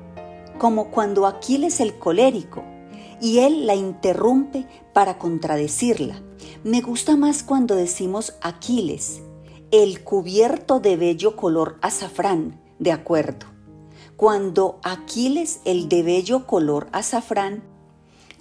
como 0.57 0.91
cuando 0.91 1.25
Aquiles 1.27 1.79
el 1.79 1.97
colérico, 1.97 2.63
y 3.21 3.39
él 3.39 3.67
la 3.67 3.75
interrumpe 3.75 4.67
para 4.93 5.17
contradecirla. 5.17 6.21
Me 6.63 6.81
gusta 6.81 7.15
más 7.15 7.43
cuando 7.43 7.75
decimos 7.75 8.35
Aquiles, 8.41 9.21
el 9.71 10.03
cubierto 10.03 10.79
de 10.79 10.97
bello 10.97 11.35
color 11.35 11.77
azafrán, 11.81 12.59
de 12.79 12.91
acuerdo. 12.91 13.45
Cuando 14.17 14.79
Aquiles, 14.83 15.61
el 15.65 15.89
de 15.89 16.03
bello 16.03 16.45
color 16.45 16.87
azafrán, 16.91 17.63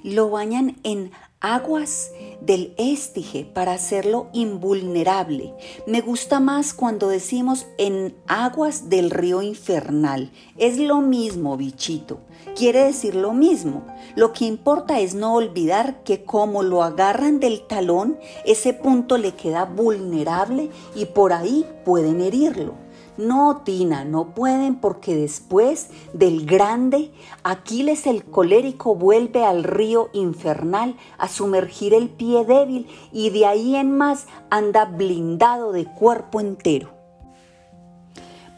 lo 0.02 0.30
bañan 0.30 0.76
en 0.83 1.12
aguas 1.40 2.12
del 2.42 2.75
Estige 2.76 3.47
para 3.47 3.73
hacerlo 3.73 4.28
invulnerable. 4.35 5.54
Me 5.87 6.02
gusta 6.02 6.38
más 6.38 6.75
cuando 6.75 7.09
decimos 7.09 7.66
en 7.78 8.14
aguas 8.26 8.90
del 8.90 9.11
río 9.11 9.40
infernal. 9.40 10.30
Es 10.59 10.78
lo 10.78 11.00
mismo, 11.00 11.56
bichito. 11.56 12.20
Quiere 12.54 12.85
decir 12.85 13.14
lo 13.14 13.32
mismo. 13.32 13.87
Lo 14.16 14.35
que 14.35 14.44
importa 14.44 15.00
es 15.00 15.14
no 15.14 15.35
olvidar 15.35 16.02
que 16.02 16.25
como 16.25 16.62
lo 16.62 16.82
agarran 16.82 17.40
del 17.40 17.66
talón, 17.66 18.18
ese 18.44 18.75
punto 18.75 19.16
le 19.16 19.32
queda 19.32 19.64
vulnerable 19.64 20.68
y 20.94 21.06
por 21.06 21.32
ahí 21.32 21.64
pueden 21.85 22.20
herirlo. 22.20 22.75
No, 23.16 23.62
Tina, 23.64 24.04
no 24.04 24.34
pueden 24.34 24.76
porque 24.76 25.14
después 25.14 25.88
del 26.12 26.46
grande, 26.46 27.12
Aquiles 27.42 28.06
el 28.06 28.24
colérico 28.24 28.94
vuelve 28.94 29.44
al 29.44 29.64
río 29.64 30.08
infernal 30.12 30.96
a 31.18 31.28
sumergir 31.28 31.92
el 31.92 32.08
pie 32.08 32.44
débil 32.44 32.88
y 33.12 33.30
de 33.30 33.46
ahí 33.46 33.76
en 33.76 33.96
más 33.96 34.26
anda 34.48 34.84
blindado 34.84 35.72
de 35.72 35.84
cuerpo 35.84 36.40
entero. 36.40 36.90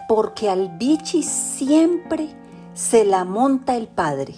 Porque 0.09 0.49
al 0.49 0.77
bichi 0.79 1.23
siempre 1.23 2.29
se 2.75 3.05
la 3.05 3.25
monta 3.25 3.77
el 3.77 3.89
padre, 3.89 4.35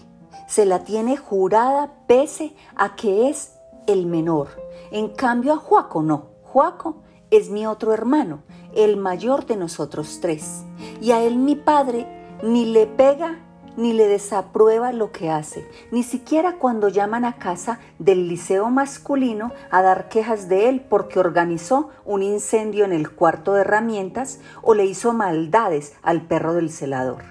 se 0.47 0.65
la 0.65 0.85
tiene 0.85 1.17
jurada 1.17 1.93
pese 2.07 2.55
a 2.77 2.95
que 2.97 3.29
es 3.29 3.55
el 3.87 4.07
menor. 4.07 4.49
En 4.91 5.09
cambio 5.09 5.53
a 5.53 5.57
Juaco 5.57 6.03
no, 6.03 6.29
Juaco 6.45 7.04
es 7.37 7.51
mi 7.51 7.67
otro 7.67 7.93
hermano, 7.93 8.43
el 8.75 8.97
mayor 8.97 9.47
de 9.47 9.57
nosotros 9.57 10.19
tres. 10.21 10.63
Y 11.01 11.13
a 11.13 11.23
él 11.23 11.37
mi 11.37 11.57
padre 11.57 12.07
ni 12.43 12.67
le 12.67 12.87
pega 12.87 13.41
ni 13.77 13.93
le 13.93 14.07
desaprueba 14.07 14.93
lo 14.93 15.11
que 15.11 15.31
hace, 15.31 15.69
ni 15.91 16.03
siquiera 16.03 16.59
cuando 16.59 16.89
llaman 16.89 17.25
a 17.25 17.39
casa 17.39 17.81
del 17.99 18.29
liceo 18.29 18.71
masculino 18.71 19.53
a 19.71 19.83
dar 19.83 20.09
quejas 20.09 20.49
de 20.49 20.69
él 20.69 20.81
porque 20.89 21.19
organizó 21.19 21.91
un 22.05 22.23
incendio 22.23 22.85
en 22.85 22.93
el 22.93 23.11
cuarto 23.11 23.55
de 23.55 23.63
herramientas 23.63 24.39
o 24.63 24.75
le 24.75 24.85
hizo 24.85 25.13
maldades 25.13 25.95
al 26.03 26.23
perro 26.23 26.55
del 26.55 26.71
celador. 26.71 27.25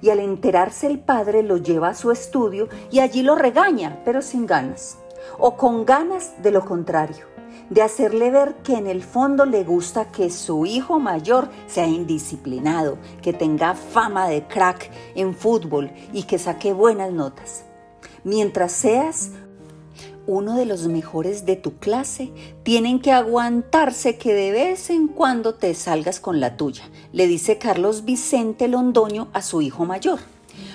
Y 0.00 0.10
al 0.10 0.20
enterarse 0.20 0.86
el 0.86 1.00
padre 1.00 1.42
lo 1.42 1.56
lleva 1.56 1.88
a 1.88 1.94
su 1.94 2.10
estudio 2.10 2.68
y 2.90 3.00
allí 3.00 3.22
lo 3.22 3.34
regaña, 3.34 4.00
pero 4.04 4.22
sin 4.22 4.46
ganas 4.46 4.98
o 5.38 5.56
con 5.56 5.84
ganas 5.84 6.42
de 6.42 6.50
lo 6.50 6.64
contrario, 6.64 7.26
de 7.70 7.82
hacerle 7.82 8.30
ver 8.30 8.56
que 8.62 8.74
en 8.74 8.86
el 8.86 9.02
fondo 9.02 9.44
le 9.44 9.64
gusta 9.64 10.10
que 10.10 10.30
su 10.30 10.66
hijo 10.66 10.98
mayor 10.98 11.48
sea 11.66 11.86
indisciplinado, 11.86 12.98
que 13.22 13.32
tenga 13.32 13.74
fama 13.74 14.28
de 14.28 14.46
crack 14.46 14.90
en 15.14 15.34
fútbol 15.34 15.90
y 16.12 16.24
que 16.24 16.38
saque 16.38 16.72
buenas 16.72 17.12
notas. 17.12 17.64
Mientras 18.24 18.72
seas 18.72 19.30
uno 20.26 20.56
de 20.56 20.64
los 20.64 20.86
mejores 20.88 21.44
de 21.44 21.56
tu 21.56 21.76
clase, 21.78 22.32
tienen 22.62 23.00
que 23.00 23.12
aguantarse 23.12 24.16
que 24.16 24.32
de 24.32 24.52
vez 24.52 24.90
en 24.90 25.08
cuando 25.08 25.54
te 25.54 25.74
salgas 25.74 26.20
con 26.20 26.40
la 26.40 26.56
tuya, 26.56 26.84
le 27.12 27.26
dice 27.26 27.58
Carlos 27.58 28.04
Vicente 28.04 28.68
Londoño 28.68 29.28
a 29.32 29.42
su 29.42 29.60
hijo 29.60 29.84
mayor. 29.84 30.20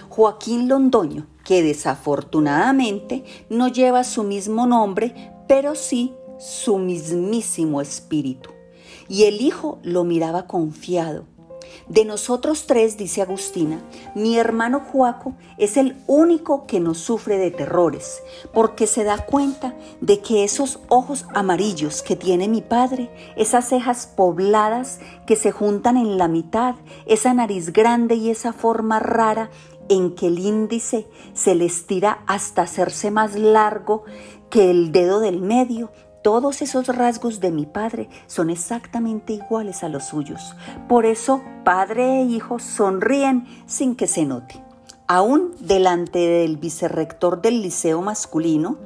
Joaquín 0.09 0.67
Londoño, 0.67 1.25
que 1.43 1.63
desafortunadamente 1.63 3.23
no 3.49 3.67
lleva 3.69 4.03
su 4.03 4.23
mismo 4.23 4.67
nombre, 4.67 5.31
pero 5.47 5.75
sí 5.75 6.13
su 6.39 6.79
mismísimo 6.79 7.81
espíritu. 7.81 8.49
Y 9.07 9.25
el 9.25 9.41
hijo 9.41 9.79
lo 9.83 10.03
miraba 10.03 10.47
confiado, 10.47 11.25
de 11.87 12.05
nosotros 12.05 12.65
tres, 12.67 12.97
dice 12.97 13.21
Agustina, 13.21 13.81
mi 14.13 14.37
hermano 14.37 14.79
Joaco 14.79 15.33
es 15.57 15.77
el 15.77 15.95
único 16.07 16.67
que 16.67 16.79
no 16.79 16.93
sufre 16.93 17.37
de 17.37 17.51
terrores, 17.51 18.21
porque 18.53 18.87
se 18.87 19.03
da 19.03 19.25
cuenta 19.25 19.75
de 20.01 20.19
que 20.19 20.43
esos 20.43 20.79
ojos 20.89 21.25
amarillos 21.33 22.01
que 22.03 22.15
tiene 22.15 22.47
mi 22.47 22.61
padre, 22.61 23.09
esas 23.35 23.69
cejas 23.69 24.05
pobladas 24.05 24.99
que 25.25 25.35
se 25.35 25.51
juntan 25.51 25.97
en 25.97 26.17
la 26.17 26.27
mitad, 26.27 26.75
esa 27.05 27.33
nariz 27.33 27.73
grande 27.73 28.15
y 28.15 28.29
esa 28.29 28.53
forma 28.53 28.99
rara 28.99 29.49
en 29.89 30.13
que 30.13 30.27
el 30.27 30.37
índice 30.37 31.07
se 31.33 31.55
le 31.55 31.65
estira 31.65 32.23
hasta 32.27 32.61
hacerse 32.61 33.09
más 33.09 33.33
largo 33.35 34.03
que 34.51 34.69
el 34.69 34.91
dedo 34.91 35.19
del 35.19 35.41
medio, 35.41 35.91
todos 36.21 36.61
esos 36.61 36.87
rasgos 36.87 37.39
de 37.39 37.51
mi 37.51 37.65
padre 37.65 38.09
son 38.27 38.49
exactamente 38.49 39.33
iguales 39.33 39.83
a 39.83 39.89
los 39.89 40.05
suyos. 40.05 40.55
Por 40.87 41.05
eso 41.05 41.41
padre 41.63 42.21
e 42.21 42.23
hijo 42.23 42.59
sonríen 42.59 43.47
sin 43.65 43.95
que 43.95 44.07
se 44.07 44.25
note. 44.25 44.63
Aún 45.07 45.53
delante 45.59 46.19
del 46.19 46.57
vicerrector 46.57 47.41
del 47.41 47.61
liceo 47.61 48.01
masculino, 48.01 48.77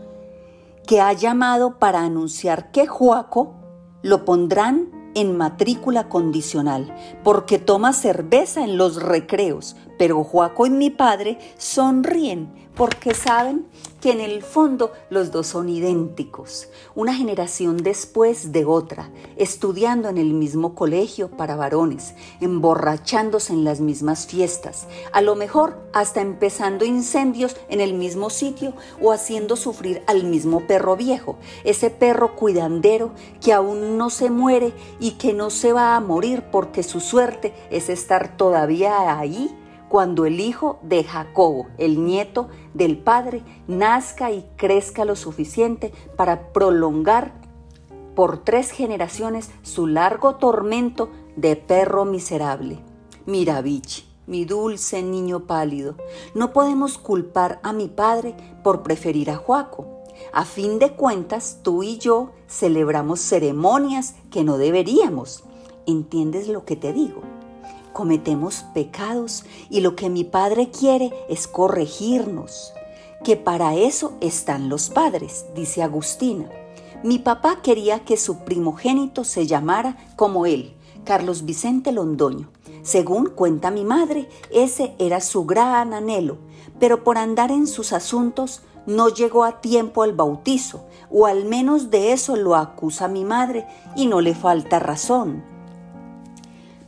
que 0.88 1.02
ha 1.02 1.14
llamado 1.14 1.80
para 1.80 2.02
anunciar 2.02 2.72
que 2.72 2.88
Juaco 2.88 3.56
lo 4.02 4.26
pondrán 4.26 4.90
en 5.16 5.38
matrícula 5.38 6.10
condicional, 6.10 6.94
porque 7.24 7.60
toma 7.60 7.94
cerveza 7.94 8.64
en 8.64 8.78
los 8.78 9.02
recreos, 9.02 9.76
pero 9.98 10.24
Juaco 10.24 10.66
y 10.66 10.70
mi 10.70 10.90
padre 10.90 11.38
sonríen 11.58 12.52
porque 12.76 13.14
saben 13.14 13.68
que 14.04 14.12
en 14.12 14.20
el 14.20 14.44
fondo 14.44 14.92
los 15.10 15.32
dos 15.32 15.48
son 15.48 15.70
idénticos, 15.70 16.68
una 16.94 17.16
generación 17.16 17.78
después 17.78 18.52
de 18.52 18.66
otra, 18.66 19.10
estudiando 19.38 20.10
en 20.10 20.18
el 20.18 20.34
mismo 20.34 20.76
colegio 20.76 21.30
para 21.30 21.56
varones, 21.56 22.14
emborrachándose 22.42 23.54
en 23.54 23.64
las 23.64 23.80
mismas 23.80 24.28
fiestas, 24.28 24.88
a 25.14 25.22
lo 25.22 25.38
mejor 25.38 25.88
hasta 25.94 26.20
empezando 26.20 26.84
incendios 26.84 27.56
en 27.70 27.80
el 27.80 27.94
mismo 27.94 28.30
sitio 28.30 28.74
o 29.02 29.14
haciendo 29.14 29.56
sufrir 29.56 30.04
al 30.06 30.26
mismo 30.26 30.68
perro 30.68 30.98
viejo, 30.98 31.38
ese 31.64 31.90
perro 31.90 32.36
cuidandero 32.36 33.12
que 33.40 33.54
aún 33.54 33.98
no 33.98 34.10
se 34.10 34.30
muere 34.30 34.74
y 35.00 35.12
que 35.12 35.32
no 35.32 35.50
se 35.50 35.72
va 35.72 35.96
a 35.96 36.02
morir 36.02 36.44
porque 36.52 36.84
su 36.84 37.00
suerte 37.00 37.54
es 37.72 37.88
estar 37.88 38.36
todavía 38.36 39.18
ahí 39.18 39.58
cuando 39.94 40.26
el 40.26 40.40
hijo 40.40 40.80
de 40.82 41.04
Jacobo, 41.04 41.68
el 41.78 42.04
nieto 42.04 42.48
del 42.74 42.98
padre, 42.98 43.44
nazca 43.68 44.32
y 44.32 44.44
crezca 44.56 45.06
lo 45.06 45.16
suficiente 45.16 45.94
para 46.16 46.52
prolongar 46.52 47.36
por 48.16 48.40
tres 48.40 48.72
generaciones 48.72 49.52
su 49.62 49.86
largo 49.86 50.38
tormento 50.38 51.12
de 51.36 51.56
perro 51.58 52.06
miserable. 52.06 52.80
Mira, 53.28 53.62
Vichy, 53.62 54.06
mi 54.26 54.46
dulce 54.46 55.04
niño 55.04 55.42
pálido, 55.42 55.96
no 56.34 56.54
podemos 56.54 56.98
culpar 56.98 57.60
a 57.62 57.72
mi 57.72 57.88
padre 57.88 58.36
por 58.64 58.82
preferir 58.82 59.30
a 59.30 59.36
Joaco. 59.36 59.86
A 60.32 60.44
fin 60.44 60.80
de 60.80 60.94
cuentas, 60.94 61.60
tú 61.62 61.84
y 61.84 62.00
yo 62.00 62.32
celebramos 62.48 63.20
ceremonias 63.20 64.16
que 64.32 64.44
no 64.44 64.58
deberíamos. 64.58 65.44
¿Entiendes 65.86 66.48
lo 66.48 66.66
que 66.66 66.76
te 66.76 66.94
digo? 66.94 67.22
Cometemos 67.94 68.66
pecados 68.74 69.46
y 69.70 69.82
lo 69.82 69.96
que 69.96 70.10
mi 70.10 70.24
Padre 70.24 70.70
quiere 70.70 71.14
es 71.30 71.48
corregirnos, 71.48 72.74
que 73.24 73.38
para 73.38 73.76
eso 73.76 74.14
están 74.20 74.68
los 74.68 74.90
padres, 74.90 75.46
dice 75.56 75.82
Agustina. 75.82 76.50
Mi 77.04 77.20
papá 77.20 77.62
quería 77.62 78.04
que 78.04 78.18
su 78.18 78.40
primogénito 78.40 79.24
se 79.24 79.48
llamara 79.48 79.98
como 80.16 80.46
él, 80.46 80.74
Carlos 81.06 81.46
Vicente 81.46 81.92
Londoño. 81.92 82.50
Según 82.82 83.28
cuenta 83.28 83.72
mi 83.72 83.86
madre, 83.86 84.28
ese 84.52 84.94
era 85.00 85.22
su 85.22 85.46
gran 85.46 85.94
anhelo, 85.94 86.38
pero 86.80 87.04
por 87.04 87.18
andar 87.18 87.52
en 87.52 87.68
sus 87.68 87.94
asuntos 87.94 88.62
no 88.86 89.08
llegó 89.08 89.46
a 89.46 89.62
tiempo 89.62 90.04
al 90.04 90.14
bautizo, 90.14 90.86
o 91.10 91.26
al 91.26 91.46
menos 91.46 91.90
de 91.90 92.12
eso 92.12 92.36
lo 92.36 92.56
acusa 92.56 93.08
mi 93.08 93.24
madre, 93.24 93.66
y 93.96 94.08
no 94.08 94.20
le 94.20 94.36
falta 94.36 94.80
razón 94.80 95.53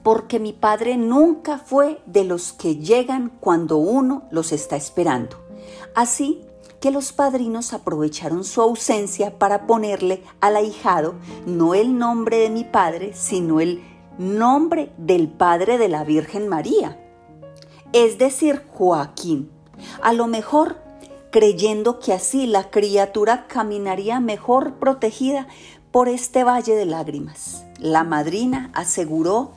porque 0.05 0.39
mi 0.39 0.53
padre 0.53 0.97
nunca 0.97 1.57
fue 1.57 1.99
de 2.05 2.25
los 2.25 2.53
que 2.53 2.75
llegan 2.75 3.31
cuando 3.39 3.77
uno 3.77 4.27
los 4.29 4.51
está 4.51 4.75
esperando. 4.75 5.37
Así 5.95 6.43
que 6.79 6.91
los 6.91 7.11
padrinos 7.11 7.73
aprovecharon 7.73 8.43
su 8.43 8.61
ausencia 8.61 9.39
para 9.39 9.65
ponerle 9.65 10.21
al 10.41 10.57
ahijado 10.57 11.15
no 11.47 11.73
el 11.73 11.97
nombre 11.97 12.37
de 12.37 12.51
mi 12.51 12.63
padre, 12.63 13.13
sino 13.15 13.59
el 13.59 13.83
nombre 14.19 14.91
del 14.99 15.27
padre 15.27 15.79
de 15.79 15.89
la 15.89 16.03
Virgen 16.03 16.47
María, 16.49 16.99
es 17.91 18.19
decir, 18.19 18.61
Joaquín. 18.75 19.49
A 20.03 20.13
lo 20.13 20.27
mejor 20.27 20.77
creyendo 21.31 21.97
que 21.97 22.13
así 22.13 22.45
la 22.45 22.69
criatura 22.69 23.47
caminaría 23.47 24.19
mejor 24.19 24.75
protegida 24.75 25.47
por 25.91 26.09
este 26.09 26.43
valle 26.43 26.75
de 26.75 26.85
lágrimas. 26.85 27.65
La 27.79 28.03
madrina 28.03 28.69
aseguró 28.75 29.53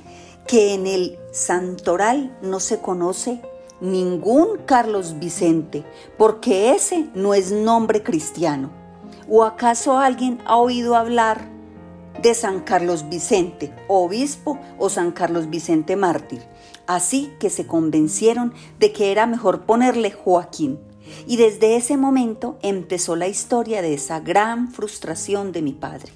que 0.49 0.73
en 0.73 0.87
el 0.87 1.19
santoral 1.31 2.37
no 2.43 2.59
se 2.59 2.81
conoce 2.81 3.41
ningún 3.83 4.59
Carlos 4.65 5.19
Vicente, 5.19 5.85
porque 6.17 6.73
ese 6.75 7.07
no 7.15 7.35
es 7.35 7.53
nombre 7.53 8.03
cristiano. 8.03 8.71
¿O 9.29 9.45
acaso 9.45 9.99
alguien 9.99 10.41
ha 10.47 10.57
oído 10.57 10.97
hablar 10.97 11.51
de 12.23 12.35
San 12.35 12.61
Carlos 12.61 13.11
Vicente, 13.11 13.73
obispo 13.89 14.59
o 14.79 14.89
San 14.89 15.13
Carlos 15.13 15.51
Vicente 15.51 15.97
mártir? 15.97 16.43
Así 16.87 17.31
que 17.39 17.51
se 17.51 17.67
convencieron 17.67 18.55
de 18.79 18.91
que 18.93 19.13
era 19.13 19.27
mejor 19.27 19.67
ponerle 19.67 20.11
Joaquín. 20.11 20.81
Y 21.27 21.37
desde 21.37 21.77
ese 21.77 21.99
momento 21.99 22.59
empezó 22.63 23.17
la 23.17 23.29
historia 23.29 23.83
de 23.83 23.93
esa 23.93 24.21
gran 24.21 24.71
frustración 24.71 25.53
de 25.53 25.61
mi 25.61 25.73
padre. 25.73 26.11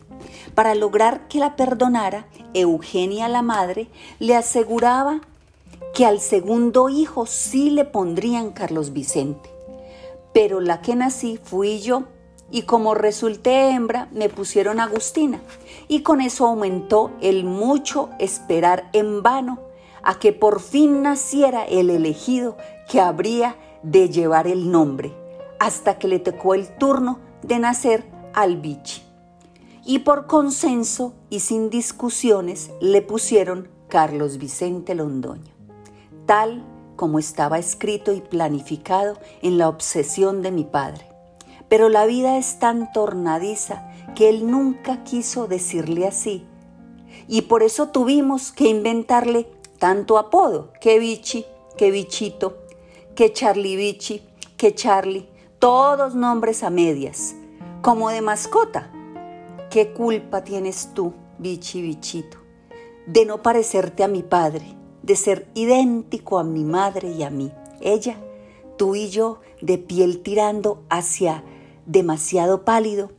Para 0.55 0.75
lograr 0.75 1.29
que 1.29 1.39
la 1.39 1.57
perdonara, 1.57 2.27
Eugenia 2.55 3.29
la 3.29 3.43
madre 3.43 3.89
le 4.19 4.37
aseguraba 4.37 5.21
que 5.95 6.07
al 6.07 6.21
segundo 6.21 6.89
hijo 6.89 7.27
sí 7.27 7.71
le 7.71 7.85
pondrían 7.85 8.51
Carlos 8.51 8.93
Vicente. 8.93 9.51
Pero 10.33 10.61
la 10.61 10.81
que 10.81 10.95
nací 10.95 11.39
fui 11.43 11.81
yo 11.81 12.05
y 12.51 12.63
como 12.63 12.95
resulté 12.95 13.71
hembra 13.71 14.09
me 14.13 14.29
pusieron 14.29 14.81
Agustina 14.81 15.41
y 15.89 16.03
con 16.03 16.21
eso 16.21 16.47
aumentó 16.47 17.11
el 17.21 17.45
mucho 17.45 18.11
esperar 18.19 18.89
en 18.93 19.23
vano 19.23 19.59
a 20.03 20.19
que 20.19 20.33
por 20.33 20.61
fin 20.61 21.03
naciera 21.03 21.65
el 21.65 21.91
elegido 21.91 22.57
que 22.89 23.01
habría 23.01 23.57
de 23.83 24.09
llevar 24.09 24.47
el 24.47 24.71
nombre, 24.71 25.13
hasta 25.59 25.99
que 25.99 26.09
le 26.09 26.19
tocó 26.19 26.55
el 26.55 26.69
turno 26.77 27.19
de 27.43 27.59
nacer 27.59 28.05
al 28.35 28.57
bichi 28.57 29.12
y 29.85 30.01
por 30.01 30.27
consenso 30.27 31.15
y 31.31 31.41
sin 31.41 31.71
discusiones 31.71 32.71
le 32.81 33.03
pusieron 33.03 33.69
Carlos 33.89 34.39
Vicente 34.39 34.95
Londoño, 34.95 35.53
tal 36.27 36.65
como 36.97 37.19
estaba 37.19 37.59
escrito 37.59 38.13
y 38.13 38.21
planificado 38.21 39.19
en 39.43 39.59
la 39.59 39.69
obsesión 39.69 40.43
de 40.43 40.53
mi 40.53 40.65
padre. 40.65 41.07
Pero 41.69 41.89
la 41.89 42.07
vida 42.07 42.39
es 42.39 42.59
tan 42.59 42.93
tornadiza 42.93 43.91
que 44.15 44.29
él 44.29 44.51
nunca 44.51 45.05
quiso 45.05 45.49
decirle 45.49 46.07
así, 46.07 46.47
y 47.29 47.43
por 47.43 47.63
eso 47.63 47.89
tuvimos 47.89 48.53
que 48.53 48.69
inventarle 48.69 49.49
tanto 49.79 50.19
apodo, 50.19 50.73
que 50.81 50.99
bichi, 50.99 51.45
que 51.77 51.91
bichito, 51.91 52.59
que 53.15 53.33
Charlie 53.33 53.77
bichi, 53.77 54.23
que 54.57 54.75
Charlie, 54.75 55.29
todos 55.59 56.15
nombres 56.15 56.63
a 56.63 56.71
medias, 56.71 57.35
como 57.81 58.11
de 58.11 58.21
mascota, 58.21 58.91
¿Qué 59.73 59.95
culpa 59.95 60.45
tienes 60.45 60.91
tú, 60.93 61.15
bichi 61.39 61.81
bichito, 61.81 62.37
de 63.07 63.25
no 63.25 63.41
parecerte 63.41 64.05
a 64.05 64.09
mi 64.09 64.23
padre, 64.23 64.77
de 65.03 65.17
ser 65.17 65.49
idéntico 65.55 66.39
a 66.39 66.45
mi 66.45 66.63
madre 66.63 67.11
y 67.11 67.23
a 67.23 67.31
mí? 67.31 67.51
Ella, 67.81 68.19
tú 68.77 68.95
y 68.95 69.09
yo, 69.09 69.41
de 69.63 69.79
piel 69.79 70.23
tirando 70.23 70.83
hacia 70.91 71.43
demasiado 71.87 72.67
pálido, 72.67 73.13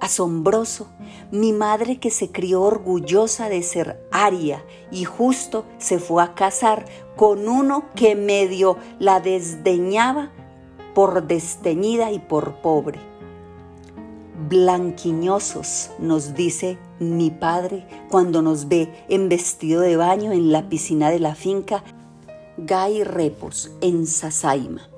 asombroso, 0.00 0.88
mi 1.30 1.52
madre 1.52 2.00
que 2.00 2.10
se 2.10 2.32
crió 2.32 2.62
orgullosa 2.62 3.48
de 3.48 3.62
ser 3.62 4.04
aria 4.10 4.64
y 4.90 5.04
justo 5.04 5.66
se 5.78 6.00
fue 6.00 6.20
a 6.24 6.34
casar 6.34 6.84
con 7.14 7.48
uno 7.48 7.84
que 7.94 8.16
medio 8.16 8.76
la 8.98 9.20
desdeñaba 9.20 10.32
por 10.96 11.28
desteñida 11.28 12.10
y 12.10 12.18
por 12.18 12.60
pobre. 12.60 13.11
Blanquiñosos, 14.48 15.90
nos 15.98 16.34
dice 16.34 16.78
mi 16.98 17.30
padre 17.30 17.86
cuando 18.10 18.40
nos 18.40 18.68
ve 18.68 18.88
en 19.08 19.28
vestido 19.28 19.82
de 19.82 19.96
baño 19.96 20.32
en 20.32 20.52
la 20.52 20.68
piscina 20.68 21.10
de 21.10 21.18
la 21.18 21.34
finca 21.34 21.84
Gay 22.56 23.04
Repos 23.04 23.70
en 23.80 24.06
Sasaima. 24.06 24.88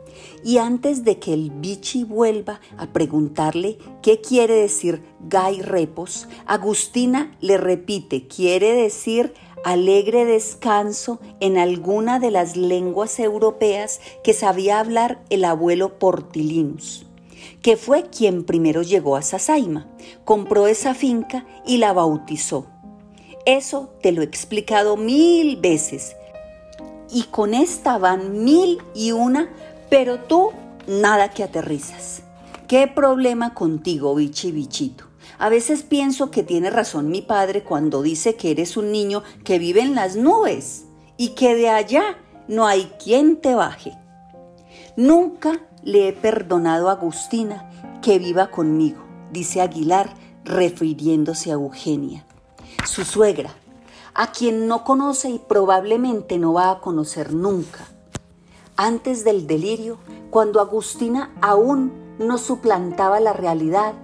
Y 0.44 0.59
antes 0.59 1.05
de 1.05 1.18
que 1.18 1.33
el 1.33 1.51
bichi 1.51 2.05
vuelva 2.05 2.61
a 2.77 2.92
preguntarle 2.92 3.79
qué 4.03 4.20
quiere 4.20 4.55
decir 4.55 5.03
Gay 5.29 5.62
Repos, 5.62 6.29
Agustina 6.47 7.37
le 7.40 7.57
repite, 7.57 8.29
quiere 8.29 8.73
decir 8.73 9.35
alegre 9.64 10.27
descanso 10.27 11.20
en 11.40 11.57
alguna 11.57 12.20
de 12.20 12.31
las 12.31 12.57
lenguas 12.57 13.18
europeas 13.18 14.01
que 14.23 14.35
sabía 14.35 14.79
hablar 14.79 15.25
el 15.31 15.44
abuelo 15.44 15.99
Portilinus, 15.99 17.07
que 17.64 17.79
fue 17.79 18.11
quien 18.11 18.44
primero 18.44 18.83
llegó 18.83 19.16
a 19.16 19.22
Sasaima, 19.22 19.87
compró 20.27 20.66
esa 20.66 20.92
finca 20.92 21.46
y 21.64 21.79
la 21.79 21.94
bautizó. 21.94 22.66
Eso 23.46 23.94
te 24.03 24.12
lo 24.12 24.20
he 24.20 24.27
explicado 24.27 24.98
mil 24.98 25.57
veces. 25.57 26.14
Y 27.11 27.22
con 27.22 27.55
esta 27.55 27.96
van 27.96 28.44
mil 28.44 28.83
y 28.94 29.12
una, 29.12 29.50
pero 29.88 30.20
tú 30.20 30.50
nada 30.87 31.31
que 31.31 31.42
aterrizas. 31.42 32.20
¿Qué 32.68 32.87
problema 32.87 33.55
contigo, 33.55 34.14
bichi 34.14 34.53
bichito? 34.53 35.07
A 35.38 35.48
veces 35.48 35.85
pienso 35.85 36.31
que 36.31 36.42
tiene 36.42 36.68
razón 36.68 37.09
mi 37.09 37.22
padre 37.22 37.64
cuando 37.64 38.03
dice 38.03 38.35
que 38.35 38.50
eres 38.50 38.77
un 38.77 38.92
niño 38.92 39.22
que 39.42 39.59
vive 39.59 39.81
en 39.81 39.94
las 39.94 40.16
nubes 40.16 40.85
y 41.16 41.31
que 41.31 41.55
de 41.55 41.70
allá 41.70 42.18
no 42.46 42.66
hay 42.66 42.92
quien 43.03 43.40
te 43.40 43.55
baje. 43.55 43.96
Nunca 44.98 45.62
le 45.85 46.09
he 46.09 46.12
perdonado 46.12 46.88
a 46.88 46.92
Agustina 46.92 47.70
que 48.03 48.18
viva 48.18 48.51
conmigo, 48.51 49.03
dice 49.33 49.61
Aguilar 49.61 50.14
refiriéndose 50.44 51.51
a 51.51 51.55
Eugenia, 51.55 52.25
su 52.87 53.05
suegra, 53.05 53.51
a 54.14 54.33
quien 54.33 54.66
no 54.66 54.85
conoce 54.85 55.31
y 55.31 55.38
probablemente 55.38 56.38
no 56.38 56.55
va 56.55 56.70
a 56.70 56.81
conocer 56.81 57.33
nunca. 57.33 57.87
Antes 58.77 59.25
del 59.25 59.47
delirio, 59.47 59.99
cuando 60.31 60.61
Agustina 60.61 61.33
aún 61.40 61.92
no 62.18 62.38
suplantaba 62.38 63.20
la 63.20 63.33
realidad, 63.33 63.94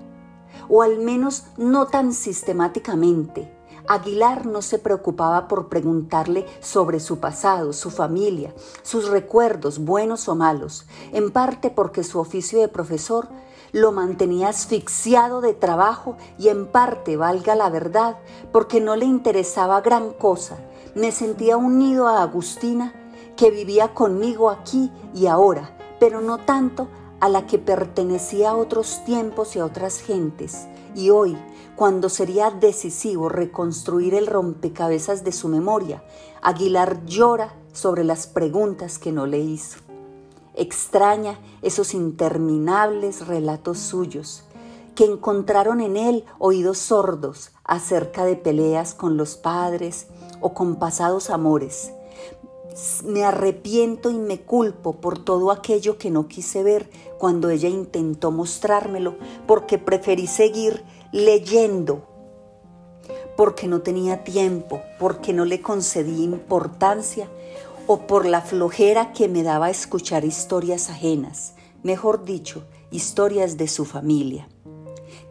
o 0.68 0.82
al 0.82 0.98
menos 0.98 1.44
no 1.56 1.86
tan 1.86 2.12
sistemáticamente. 2.12 3.52
Aguilar 3.88 4.46
no 4.46 4.62
se 4.62 4.78
preocupaba 4.78 5.48
por 5.48 5.68
preguntarle 5.68 6.46
sobre 6.60 7.00
su 7.00 7.18
pasado, 7.18 7.72
su 7.72 7.90
familia, 7.90 8.54
sus 8.82 9.08
recuerdos, 9.08 9.78
buenos 9.78 10.28
o 10.28 10.34
malos, 10.34 10.86
en 11.12 11.30
parte 11.30 11.70
porque 11.70 12.04
su 12.04 12.18
oficio 12.18 12.60
de 12.60 12.68
profesor 12.68 13.28
lo 13.72 13.92
mantenía 13.92 14.48
asfixiado 14.48 15.40
de 15.40 15.54
trabajo 15.54 16.16
y 16.38 16.48
en 16.48 16.66
parte, 16.66 17.16
valga 17.16 17.54
la 17.54 17.70
verdad, 17.70 18.18
porque 18.52 18.80
no 18.80 18.96
le 18.96 19.06
interesaba 19.06 19.80
gran 19.80 20.12
cosa. 20.12 20.58
Me 20.94 21.12
sentía 21.12 21.56
unido 21.56 22.08
a 22.08 22.22
Agustina, 22.22 22.94
que 23.36 23.50
vivía 23.50 23.94
conmigo 23.94 24.50
aquí 24.50 24.90
y 25.14 25.26
ahora, 25.26 25.70
pero 25.98 26.20
no 26.20 26.38
tanto 26.38 26.88
a 27.20 27.28
la 27.28 27.46
que 27.46 27.59
pertenecía 27.59 28.50
a 28.50 28.56
otros 28.56 29.04
tiempos 29.04 29.54
y 29.54 29.61
a 29.61 29.64
otras 29.64 30.00
gentes, 30.00 30.66
y 30.94 31.11
hoy, 31.11 31.37
cuando 31.76 32.09
sería 32.09 32.50
decisivo 32.50 33.28
reconstruir 33.28 34.14
el 34.14 34.26
rompecabezas 34.26 35.22
de 35.24 35.33
su 35.33 35.48
memoria, 35.48 36.02
Aguilar 36.42 37.04
llora 37.04 37.54
sobre 37.72 38.02
las 38.04 38.26
preguntas 38.26 38.98
que 38.98 39.12
no 39.12 39.26
le 39.26 39.38
hizo. 39.38 39.78
Extraña 40.54 41.38
esos 41.62 41.94
interminables 41.94 43.26
relatos 43.26 43.78
suyos, 43.78 44.44
que 44.94 45.04
encontraron 45.04 45.80
en 45.80 45.96
él 45.96 46.24
oídos 46.38 46.78
sordos 46.78 47.52
acerca 47.64 48.24
de 48.24 48.37
peleas 48.37 48.94
con 48.94 49.16
los 49.16 49.37
padres 49.37 50.09
o 50.40 50.52
con 50.52 50.76
pasados 50.76 51.30
amores, 51.30 51.92
me 53.04 53.24
arrepiento 53.24 54.11
y 54.11 54.18
me 54.18 54.40
culpo 54.40 55.00
por 55.00 55.18
todo 55.22 55.50
aquello 55.50 55.98
que 55.98 56.11
no 56.11 56.28
quise 56.28 56.62
ver 56.62 56.88
cuando 57.18 57.50
ella 57.50 57.68
intentó 57.68 58.30
mostrármelo, 58.30 59.16
porque 59.46 59.78
preferí 59.78 60.26
seguir 60.26 60.85
leyendo, 61.12 62.06
porque 63.37 63.66
no 63.66 63.83
tenía 63.83 64.24
tiempo, 64.24 64.80
porque 64.98 65.33
no 65.33 65.44
le 65.44 65.61
concedí 65.61 66.22
importancia 66.22 67.28
o 67.87 68.06
por 68.06 68.24
la 68.24 68.40
flojera 68.40 69.12
que 69.12 69.28
me 69.28 69.42
daba 69.42 69.70
escuchar 69.70 70.24
historias 70.24 70.90
ajenas, 70.90 71.54
mejor 71.83 72.24
dicho, 72.24 72.64
historias 72.90 73.56
de 73.56 73.68
su 73.68 73.85
familia, 73.85 74.48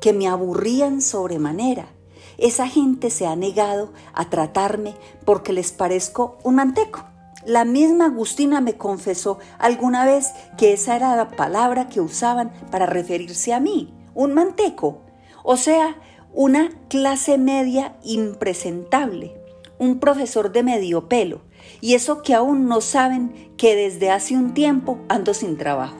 que 0.01 0.13
me 0.13 0.27
aburrían 0.27 1.01
sobremanera. 1.01 1.89
Esa 2.37 2.67
gente 2.67 3.09
se 3.09 3.27
ha 3.27 3.35
negado 3.35 3.91
a 4.13 4.29
tratarme 4.29 4.95
porque 5.25 5.51
les 5.51 5.71
parezco 5.71 6.37
un 6.43 6.55
manteco 6.55 7.08
la 7.49 7.65
misma 7.65 8.05
Agustina 8.05 8.61
me 8.61 8.77
confesó 8.77 9.39
alguna 9.57 10.05
vez 10.05 10.33
que 10.55 10.71
esa 10.71 10.95
era 10.95 11.15
la 11.15 11.29
palabra 11.29 11.89
que 11.89 11.99
usaban 11.99 12.51
para 12.69 12.85
referirse 12.85 13.55
a 13.55 13.59
mí, 13.59 13.91
un 14.13 14.35
manteco, 14.35 15.01
o 15.43 15.57
sea, 15.57 15.97
una 16.31 16.69
clase 16.89 17.39
media 17.39 17.97
impresentable, 18.03 19.33
un 19.79 19.99
profesor 19.99 20.51
de 20.51 20.61
medio 20.61 21.09
pelo, 21.09 21.41
y 21.81 21.95
eso 21.95 22.21
que 22.21 22.35
aún 22.35 22.67
no 22.67 22.81
saben 22.81 23.51
que 23.57 23.75
desde 23.75 24.11
hace 24.11 24.35
un 24.35 24.53
tiempo 24.53 24.99
ando 25.09 25.33
sin 25.33 25.57
trabajo. 25.57 25.97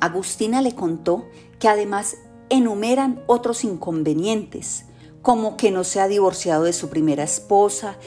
Agustina 0.00 0.62
le 0.62 0.74
contó 0.74 1.26
que 1.58 1.68
además 1.68 2.16
enumeran 2.48 3.22
otros 3.26 3.64
inconvenientes, 3.64 4.86
como 5.20 5.58
que 5.58 5.70
no 5.70 5.84
se 5.84 6.00
ha 6.00 6.08
divorciado 6.08 6.64
de 6.64 6.72
su 6.72 6.88
primera 6.88 7.24
esposa, 7.24 7.98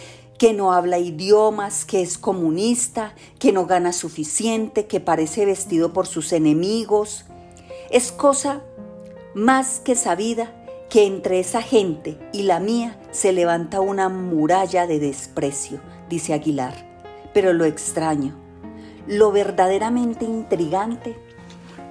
que 0.42 0.54
no 0.54 0.74
habla 0.74 0.98
idiomas, 0.98 1.86
que 1.86 2.02
es 2.02 2.18
comunista, 2.18 3.14
que 3.38 3.52
no 3.52 3.68
gana 3.68 3.94
suficiente, 3.94 4.88
que 4.88 5.00
parece 5.00 5.46
vestido 5.46 5.94
por 5.94 6.08
sus 6.08 6.34
enemigos. 6.34 7.26
Es 7.92 8.12
cosa 8.12 8.64
más 9.36 9.80
que 9.80 9.94
sabida 9.94 10.52
que 10.90 11.06
entre 11.06 11.40
esa 11.40 11.62
gente 11.62 12.18
y 12.34 12.42
la 12.42 12.60
mía 12.60 13.00
se 13.12 13.34
levanta 13.34 13.82
una 13.82 14.10
muralla 14.10 14.88
de 14.88 14.98
desprecio, 14.98 15.80
dice 16.10 16.34
Aguilar. 16.34 16.74
Pero 17.36 17.54
lo 17.54 17.66
extraño, 17.66 18.36
lo 19.06 19.32
verdaderamente 19.32 20.26
intrigante 20.26 21.20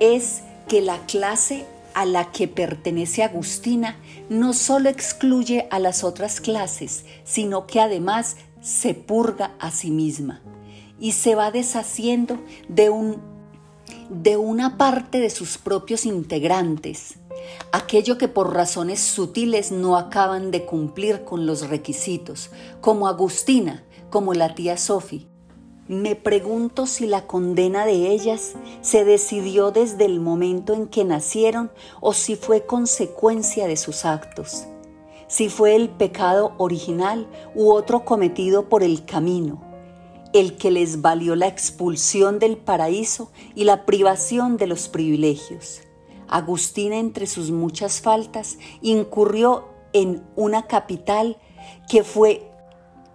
es 0.00 0.42
que 0.66 0.80
la 0.80 0.98
clase 1.06 1.66
a 1.94 2.04
la 2.04 2.32
que 2.32 2.48
pertenece 2.48 3.22
Agustina 3.22 3.96
no 4.28 4.52
solo 4.52 4.88
excluye 4.88 5.68
a 5.70 5.78
las 5.78 6.04
otras 6.04 6.40
clases, 6.40 7.04
sino 7.24 7.66
que 7.66 7.80
además 7.80 8.36
se 8.60 8.94
purga 8.94 9.54
a 9.58 9.70
sí 9.70 9.90
misma 9.90 10.42
y 10.98 11.12
se 11.12 11.34
va 11.34 11.50
deshaciendo 11.50 12.38
de, 12.68 12.90
un, 12.90 13.20
de 14.10 14.36
una 14.36 14.76
parte 14.76 15.18
de 15.18 15.30
sus 15.30 15.56
propios 15.56 16.04
integrantes, 16.04 17.14
aquello 17.72 18.18
que 18.18 18.28
por 18.28 18.54
razones 18.54 19.00
sutiles 19.00 19.72
no 19.72 19.96
acaban 19.96 20.50
de 20.50 20.66
cumplir 20.66 21.24
con 21.24 21.46
los 21.46 21.68
requisitos, 21.68 22.50
como 22.80 23.08
Agustina, 23.08 23.84
como 24.10 24.34
la 24.34 24.54
tía 24.54 24.76
Sophie, 24.76 25.29
me 25.90 26.14
pregunto 26.14 26.86
si 26.86 27.08
la 27.08 27.26
condena 27.26 27.84
de 27.84 28.12
ellas 28.12 28.52
se 28.80 29.04
decidió 29.04 29.72
desde 29.72 30.04
el 30.04 30.20
momento 30.20 30.72
en 30.72 30.86
que 30.86 31.04
nacieron 31.04 31.72
o 32.00 32.12
si 32.12 32.36
fue 32.36 32.64
consecuencia 32.64 33.66
de 33.66 33.76
sus 33.76 34.04
actos, 34.04 34.68
si 35.26 35.48
fue 35.48 35.74
el 35.74 35.88
pecado 35.88 36.54
original 36.58 37.26
u 37.56 37.72
otro 37.72 38.04
cometido 38.04 38.68
por 38.68 38.84
el 38.84 39.04
camino, 39.04 39.64
el 40.32 40.56
que 40.56 40.70
les 40.70 41.02
valió 41.02 41.34
la 41.34 41.48
expulsión 41.48 42.38
del 42.38 42.56
paraíso 42.56 43.32
y 43.56 43.64
la 43.64 43.84
privación 43.84 44.58
de 44.58 44.68
los 44.68 44.88
privilegios. 44.88 45.80
Agustina, 46.28 46.98
entre 46.98 47.26
sus 47.26 47.50
muchas 47.50 48.00
faltas, 48.00 48.58
incurrió 48.80 49.70
en 49.92 50.22
una 50.36 50.68
capital 50.68 51.36
que 51.88 52.04
fue 52.04 52.48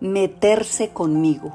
meterse 0.02 0.90
conmigo 0.90 1.54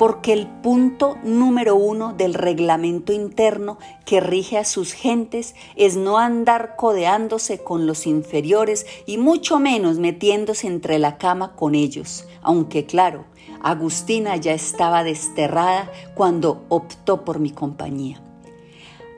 porque 0.00 0.32
el 0.32 0.46
punto 0.46 1.18
número 1.24 1.76
uno 1.76 2.14
del 2.14 2.32
reglamento 2.32 3.12
interno 3.12 3.76
que 4.06 4.20
rige 4.20 4.56
a 4.56 4.64
sus 4.64 4.94
gentes 4.94 5.54
es 5.76 5.94
no 5.98 6.16
andar 6.16 6.74
codeándose 6.76 7.58
con 7.58 7.86
los 7.86 8.06
inferiores 8.06 8.86
y 9.04 9.18
mucho 9.18 9.58
menos 9.58 9.98
metiéndose 9.98 10.68
entre 10.68 10.98
la 10.98 11.18
cama 11.18 11.54
con 11.54 11.74
ellos, 11.74 12.26
aunque 12.40 12.86
claro, 12.86 13.26
Agustina 13.62 14.36
ya 14.36 14.54
estaba 14.54 15.04
desterrada 15.04 15.92
cuando 16.14 16.64
optó 16.70 17.22
por 17.22 17.38
mi 17.38 17.50
compañía. 17.50 18.22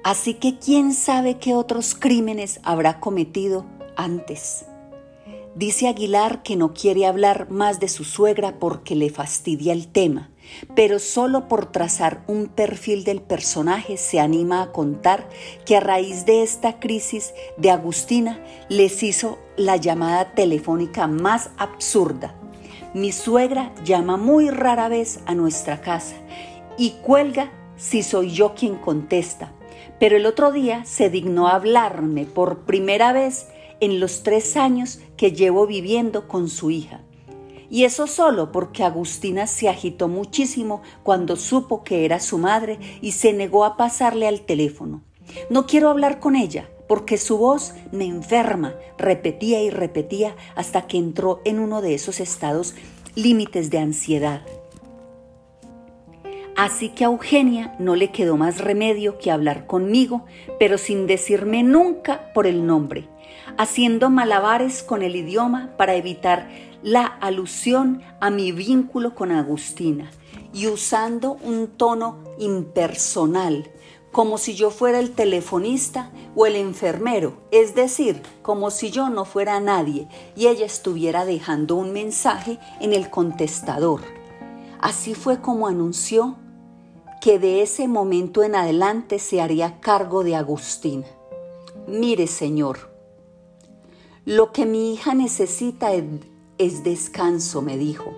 Así 0.03 0.35
que 0.35 0.59
quién 0.59 0.95
sabe 0.95 1.39
qué 1.39 1.55
otros 1.55 1.95
crímenes 1.95 2.59
habrá 2.65 2.99
cometido 2.99 3.67
antes. 3.95 4.65
Dice 5.55 5.87
Aguilar 5.87 6.43
que 6.43 6.57
no 6.57 6.75
quiere 6.75 7.07
hablar 7.07 7.53
más 7.53 7.79
de 7.79 7.89
su 7.89 8.03
suegra 8.03 8.59
porque 8.59 8.97
le 8.97 9.11
fastidia 9.11 9.73
el 9.73 9.87
tema, 9.87 10.32
pero 10.75 10.99
solo 10.99 11.49
por 11.49 11.71
trazar 11.71 12.23
un 12.27 12.47
perfil 12.47 13.05
del 13.05 13.21
personaje 13.21 13.97
se 13.97 14.21
anima 14.21 14.63
a 14.63 14.73
contar 14.73 15.29
que 15.65 15.77
a 15.77 15.81
raíz 15.81 16.25
de 16.27 16.43
esta 16.43 16.79
crisis 16.79 17.35
de 17.57 17.71
Agustina 17.71 18.43
les 18.69 19.03
hizo 19.03 19.39
la 19.57 19.77
llamada 19.77 20.35
telefónica 20.35 21.07
más 21.07 21.51
absurda. 21.59 22.35
Mi 22.95 23.13
suegra 23.13 23.73
llama 23.85 24.17
muy 24.17 24.51
rara 24.51 24.89
vez 24.89 25.21
a 25.27 25.35
nuestra 25.35 25.81
casa 25.81 26.17
y 26.77 26.91
cuelga 27.03 27.51
si 27.77 28.03
soy 28.03 28.31
yo 28.31 28.55
quien 28.55 28.77
contesta, 28.77 29.53
pero 29.99 30.17
el 30.17 30.27
otro 30.27 30.53
día 30.53 30.85
se 30.85 31.11
dignó 31.11 31.49
hablarme 31.49 32.27
por 32.27 32.61
primera 32.61 33.13
vez 33.13 33.49
en 33.81 33.99
los 33.99 34.23
tres 34.23 34.57
años 34.57 35.01
que 35.17 35.33
llevo 35.33 35.67
viviendo 35.67 36.29
con 36.29 36.49
su 36.49 36.71
hija. 36.71 37.02
Y 37.73 37.85
eso 37.85 38.07
solo 38.07 38.53
porque 38.53 38.85
Agustina 38.85 39.47
se 39.47 39.71
agitó 39.71 40.07
muchísimo 40.07 40.83
cuando 41.03 41.37
supo 41.37 41.85
que 41.85 42.05
era 42.05 42.21
su 42.21 42.37
madre 42.37 42.79
y 43.01 43.13
se 43.13 43.33
negó 43.33 43.65
a 43.65 43.79
pasarle 43.79 44.29
al 44.29 44.43
teléfono. 44.43 45.01
No 45.49 45.65
quiero 45.65 45.89
hablar 45.89 46.21
con 46.21 46.37
ella 46.37 46.69
porque 46.87 47.17
su 47.17 47.39
voz 47.39 47.73
me 47.91 48.05
enferma, 48.05 48.75
repetía 48.99 49.63
y 49.63 49.71
repetía 49.71 50.37
hasta 50.55 50.87
que 50.87 50.99
entró 50.99 51.41
en 51.47 51.61
uno 51.61 51.81
de 51.81 51.95
esos 51.95 52.21
estados 52.21 52.75
límites 53.15 53.71
de 53.71 53.79
ansiedad. 53.79 54.43
Así 56.55 56.91
que 56.91 57.05
a 57.05 57.07
Eugenia 57.07 57.75
no 57.79 57.97
le 57.97 58.11
quedó 58.11 58.37
más 58.37 58.59
remedio 58.59 59.17
que 59.17 59.31
hablar 59.31 59.67
conmigo, 59.67 60.27
pero 60.59 60.77
sin 60.77 61.07
decirme 61.07 61.63
nunca 61.63 62.35
por 62.35 62.47
el 62.47 62.67
nombre 62.67 63.09
haciendo 63.57 64.11
malabares 64.11 64.83
con 64.83 65.03
el 65.03 65.17
idioma 65.17 65.71
para 65.77 65.95
evitar 65.95 66.49
la 66.83 67.07
alusión 67.07 68.03
a 68.21 68.31
mi 68.31 68.53
vínculo 68.53 69.15
con 69.15 69.31
Agustina 69.31 70.11
y 70.53 70.67
usando 70.67 71.39
un 71.43 71.69
tono 71.69 72.19
impersonal, 72.39 73.71
como 74.11 74.37
si 74.37 74.55
yo 74.55 74.71
fuera 74.71 74.99
el 74.99 75.13
telefonista 75.13 76.11
o 76.35 76.45
el 76.45 76.57
enfermero, 76.57 77.35
es 77.51 77.75
decir, 77.75 78.21
como 78.43 78.71
si 78.71 78.91
yo 78.91 79.09
no 79.09 79.25
fuera 79.25 79.59
nadie 79.61 80.09
y 80.37 80.49
ella 80.49 80.67
estuviera 80.67 81.25
dejando 81.25 81.77
un 81.77 81.93
mensaje 81.93 82.59
en 82.81 82.93
el 82.93 83.09
contestador. 83.09 84.03
Así 84.81 85.15
fue 85.15 85.41
como 85.41 85.69
anunció 85.69 86.37
que 87.21 87.39
de 87.39 87.63
ese 87.63 87.87
momento 87.87 88.43
en 88.43 88.57
adelante 88.57 89.21
se 89.21 89.41
haría 89.41 89.79
cargo 89.79 90.25
de 90.25 90.35
Agustina. 90.35 91.07
Mire, 91.87 92.27
Señor, 92.27 92.91
lo 94.25 94.53
que 94.53 94.67
mi 94.67 94.93
hija 94.93 95.15
necesita 95.15 95.93
es, 96.65 96.85
descanso, 96.85 97.63
me 97.63 97.77
dijo. 97.77 98.13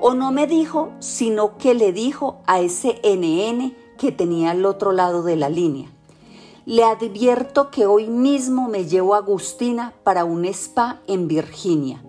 O 0.00 0.14
no 0.14 0.32
me 0.32 0.46
dijo, 0.46 0.92
sino 0.98 1.58
que 1.58 1.74
le 1.74 1.92
dijo 1.92 2.40
a 2.46 2.60
ese 2.60 3.00
NN 3.04 3.74
que 3.98 4.12
tenía 4.12 4.50
al 4.50 4.64
otro 4.64 4.92
lado 4.92 5.22
de 5.22 5.36
la 5.36 5.48
línea. 5.48 5.88
Le 6.64 6.84
advierto 6.84 7.70
que 7.70 7.86
hoy 7.86 8.08
mismo 8.08 8.68
me 8.68 8.86
llevo 8.86 9.14
a 9.14 9.18
Agustina 9.18 9.92
para 10.04 10.24
un 10.24 10.44
spa 10.44 11.00
en 11.06 11.28
Virginia. 11.28 12.02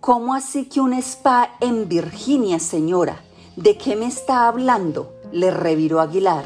¿Cómo 0.00 0.34
así 0.34 0.66
que 0.66 0.80
un 0.80 0.92
spa 0.94 1.56
en 1.60 1.88
Virginia, 1.88 2.58
señora? 2.58 3.22
¿De 3.56 3.76
qué 3.76 3.96
me 3.96 4.06
está 4.06 4.48
hablando? 4.48 5.12
le 5.32 5.50
reviró 5.50 6.00
Aguilar. 6.00 6.44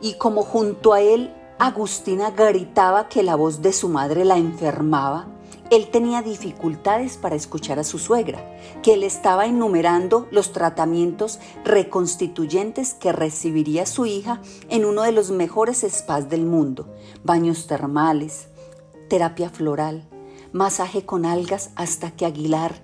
Y 0.00 0.14
como 0.14 0.42
junto 0.42 0.92
a 0.92 1.00
él 1.00 1.32
Agustina 1.58 2.30
gritaba 2.30 3.08
que 3.08 3.22
la 3.22 3.36
voz 3.36 3.62
de 3.62 3.72
su 3.72 3.88
madre 3.88 4.24
la 4.24 4.36
enfermaba. 4.36 5.26
Él 5.72 5.88
tenía 5.88 6.20
dificultades 6.20 7.16
para 7.16 7.34
escuchar 7.34 7.78
a 7.78 7.84
su 7.84 7.98
suegra, 7.98 8.44
que 8.82 8.98
le 8.98 9.06
estaba 9.06 9.46
enumerando 9.46 10.28
los 10.30 10.52
tratamientos 10.52 11.38
reconstituyentes 11.64 12.92
que 12.92 13.10
recibiría 13.10 13.86
su 13.86 14.04
hija 14.04 14.42
en 14.68 14.84
uno 14.84 15.00
de 15.00 15.12
los 15.12 15.30
mejores 15.30 15.86
spas 15.88 16.28
del 16.28 16.44
mundo. 16.44 16.94
Baños 17.24 17.68
termales, 17.68 18.48
terapia 19.08 19.48
floral, 19.48 20.06
masaje 20.52 21.06
con 21.06 21.24
algas 21.24 21.70
hasta 21.74 22.10
que 22.10 22.26
Aguilar 22.26 22.74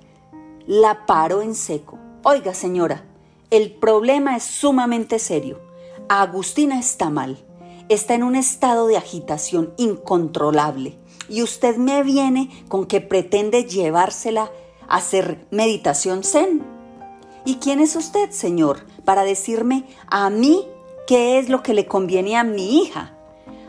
la 0.67 1.05
paró 1.05 1.43
en 1.43 1.55
seco. 1.55 1.99
Oiga 2.25 2.55
señora, 2.55 3.05
el 3.51 3.75
problema 3.75 4.35
es 4.35 4.45
sumamente 4.45 5.19
serio. 5.19 5.61
Agustina 6.09 6.79
está 6.79 7.11
mal 7.11 7.45
está 7.89 8.15
en 8.15 8.23
un 8.23 8.37
estado 8.37 8.87
de 8.87 8.97
agitación 8.97 9.73
incontrolable 9.79 10.99
y 11.29 11.43
usted 11.43 11.77
me 11.77 12.03
viene 12.03 12.51
con 12.69 12.87
que 12.87 13.01
pretende 13.01 13.65
llevársela 13.65 14.51
a 14.89 14.97
hacer 14.97 15.47
meditación 15.51 16.25
zen. 16.25 16.63
¿Y 17.45 17.57
quién 17.57 17.81
es 17.81 17.97
usted, 17.97 18.31
señor, 18.31 18.87
para 19.05 19.25
decirme 19.25 19.85
a 20.09 20.29
mí 20.31 20.67
qué 21.07 21.39
es 21.39 21.49
lo 21.49 21.63
que 21.63 21.75
le 21.75 21.87
conviene 21.87 22.37
a 22.37 22.45
mi 22.45 22.83
hija? 22.83 23.15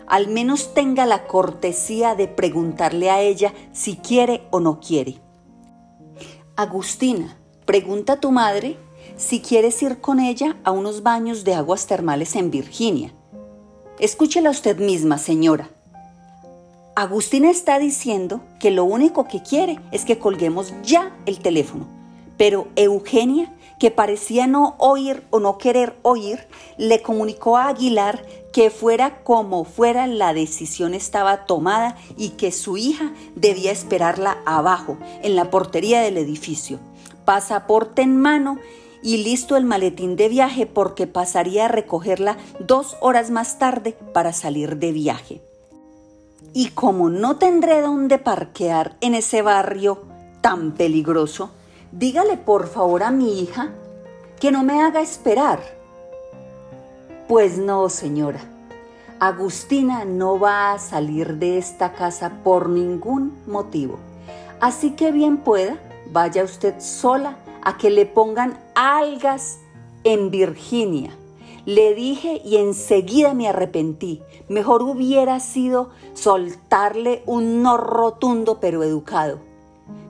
Al 0.08 0.28
menos 0.28 0.74
tenga 0.74 1.06
la 1.06 1.28
cortesía 1.28 2.16
de 2.16 2.28
preguntarle 2.28 3.10
a 3.10 3.22
ella 3.22 3.54
si 3.72 3.96
quiere 3.96 4.42
o 4.50 4.60
no 4.60 4.80
quiere. 4.80 5.22
Agustina, 6.56 7.38
pregunta 7.66 8.14
a 8.14 8.20
tu 8.20 8.32
madre 8.32 8.78
si 9.16 9.42
quieres 9.42 9.82
ir 9.84 10.02
con 10.02 10.20
ella 10.20 10.58
a 10.64 10.72
unos 10.72 11.04
baños 11.04 11.44
de 11.44 11.54
aguas 11.54 11.88
termales 11.88 12.36
en 12.36 12.52
Virginia. 12.52 13.14
Escúchela 14.00 14.50
usted 14.50 14.80
misma, 14.80 15.18
señora. 15.18 15.70
Agustina 17.00 17.50
está 17.50 17.80
diciendo 17.80 18.42
que 18.60 18.72
lo 18.72 18.84
único 18.84 19.26
que 19.26 19.42
quiere 19.42 19.80
es 19.94 20.04
que 20.04 20.20
colguemos 20.20 20.74
ya 20.84 21.16
el 21.26 21.40
teléfono. 21.40 21.88
Pero 22.38 22.68
Eugenia, 22.76 23.56
que 23.80 23.90
parecía 23.90 24.48
no 24.48 24.76
oír 24.80 25.24
o 25.30 25.40
no 25.40 25.58
querer 25.58 25.96
oír, 26.02 26.46
le 26.78 27.02
comunicó 27.02 27.56
a 27.56 27.70
Aguilar 27.70 28.26
que 28.52 28.70
fuera 28.70 29.24
como 29.24 29.64
fuera 29.64 30.08
la 30.08 30.34
decisión 30.34 30.94
estaba 30.94 31.46
tomada 31.46 31.96
y 32.18 32.32
que 32.32 32.52
su 32.52 32.76
hija 32.76 33.14
debía 33.34 33.72
esperarla 33.72 34.40
abajo, 34.46 34.98
en 35.24 35.38
la 35.38 35.50
portería 35.50 36.02
del 36.02 36.18
edificio. 36.18 36.82
Pasaporte 37.24 38.02
en 38.02 38.18
mano 38.18 38.60
y 39.02 39.24
listo 39.24 39.56
el 39.56 39.64
maletín 39.64 40.18
de 40.18 40.28
viaje 40.28 40.66
porque 40.66 41.08
pasaría 41.08 41.64
a 41.64 41.70
recogerla 41.70 42.36
dos 42.60 42.98
horas 43.00 43.30
más 43.32 43.58
tarde 43.58 43.96
para 44.14 44.34
salir 44.34 44.80
de 44.80 44.92
viaje. 44.92 45.49
Y 46.54 46.70
como 46.70 47.10
no 47.10 47.38
tendré 47.38 47.82
dónde 47.82 48.18
parquear 48.18 48.98
en 49.02 49.14
ese 49.14 49.42
barrio 49.42 50.04
tan 50.42 50.74
peligroso, 50.74 51.52
dígale 51.92 52.38
por 52.38 52.68
favor 52.68 53.04
a 53.04 53.12
mi 53.12 53.42
hija 53.42 53.70
que 54.40 54.52
no 54.52 54.64
me 54.64 54.82
haga 54.82 55.02
esperar. 55.02 55.60
Pues 57.28 57.58
no, 57.58 57.90
señora. 57.90 58.40
Agustina 59.20 60.06
no 60.06 60.40
va 60.40 60.72
a 60.72 60.80
salir 60.80 61.36
de 61.36 61.58
esta 61.58 61.94
casa 61.94 62.32
por 62.44 62.70
ningún 62.70 63.38
motivo. 63.48 64.00
Así 64.62 64.92
que 64.92 65.12
bien 65.12 65.38
pueda, 65.38 65.78
vaya 66.12 66.44
usted 66.44 66.80
sola 66.80 67.36
a 67.62 67.78
que 67.78 67.90
le 67.90 68.06
pongan 68.06 68.58
algas 68.76 69.60
en 70.04 70.32
Virginia. 70.32 71.12
Le 71.66 71.94
dije 71.94 72.42
y 72.44 72.58
enseguida 72.58 73.34
me 73.34 73.48
arrepentí. 73.48 74.22
Mejor 74.48 74.82
hubiera 74.84 75.40
sido 75.40 75.90
soltarle 76.14 77.24
un 77.26 77.62
no 77.62 77.78
rotundo 77.78 78.60
pero 78.60 78.84
educado. 78.84 79.40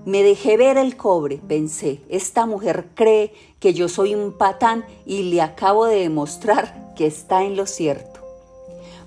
Me 0.06 0.24
dejé 0.24 0.58
ver 0.58 0.78
el 0.78 0.96
cobre, 0.96 1.42
pensé. 1.48 2.02
Esta 2.10 2.46
mujer 2.46 2.90
cree 2.96 3.34
que 3.60 3.74
yo 3.74 3.90
soy 3.90 4.16
un 4.16 4.32
patán 4.32 4.86
y 5.06 5.24
le 5.24 5.42
acabo 5.42 5.86
de 5.86 6.00
demostrar 6.00 6.94
que 6.96 7.06
está 7.06 7.44
en 7.44 7.58
lo 7.58 7.66
cierto. 7.66 8.20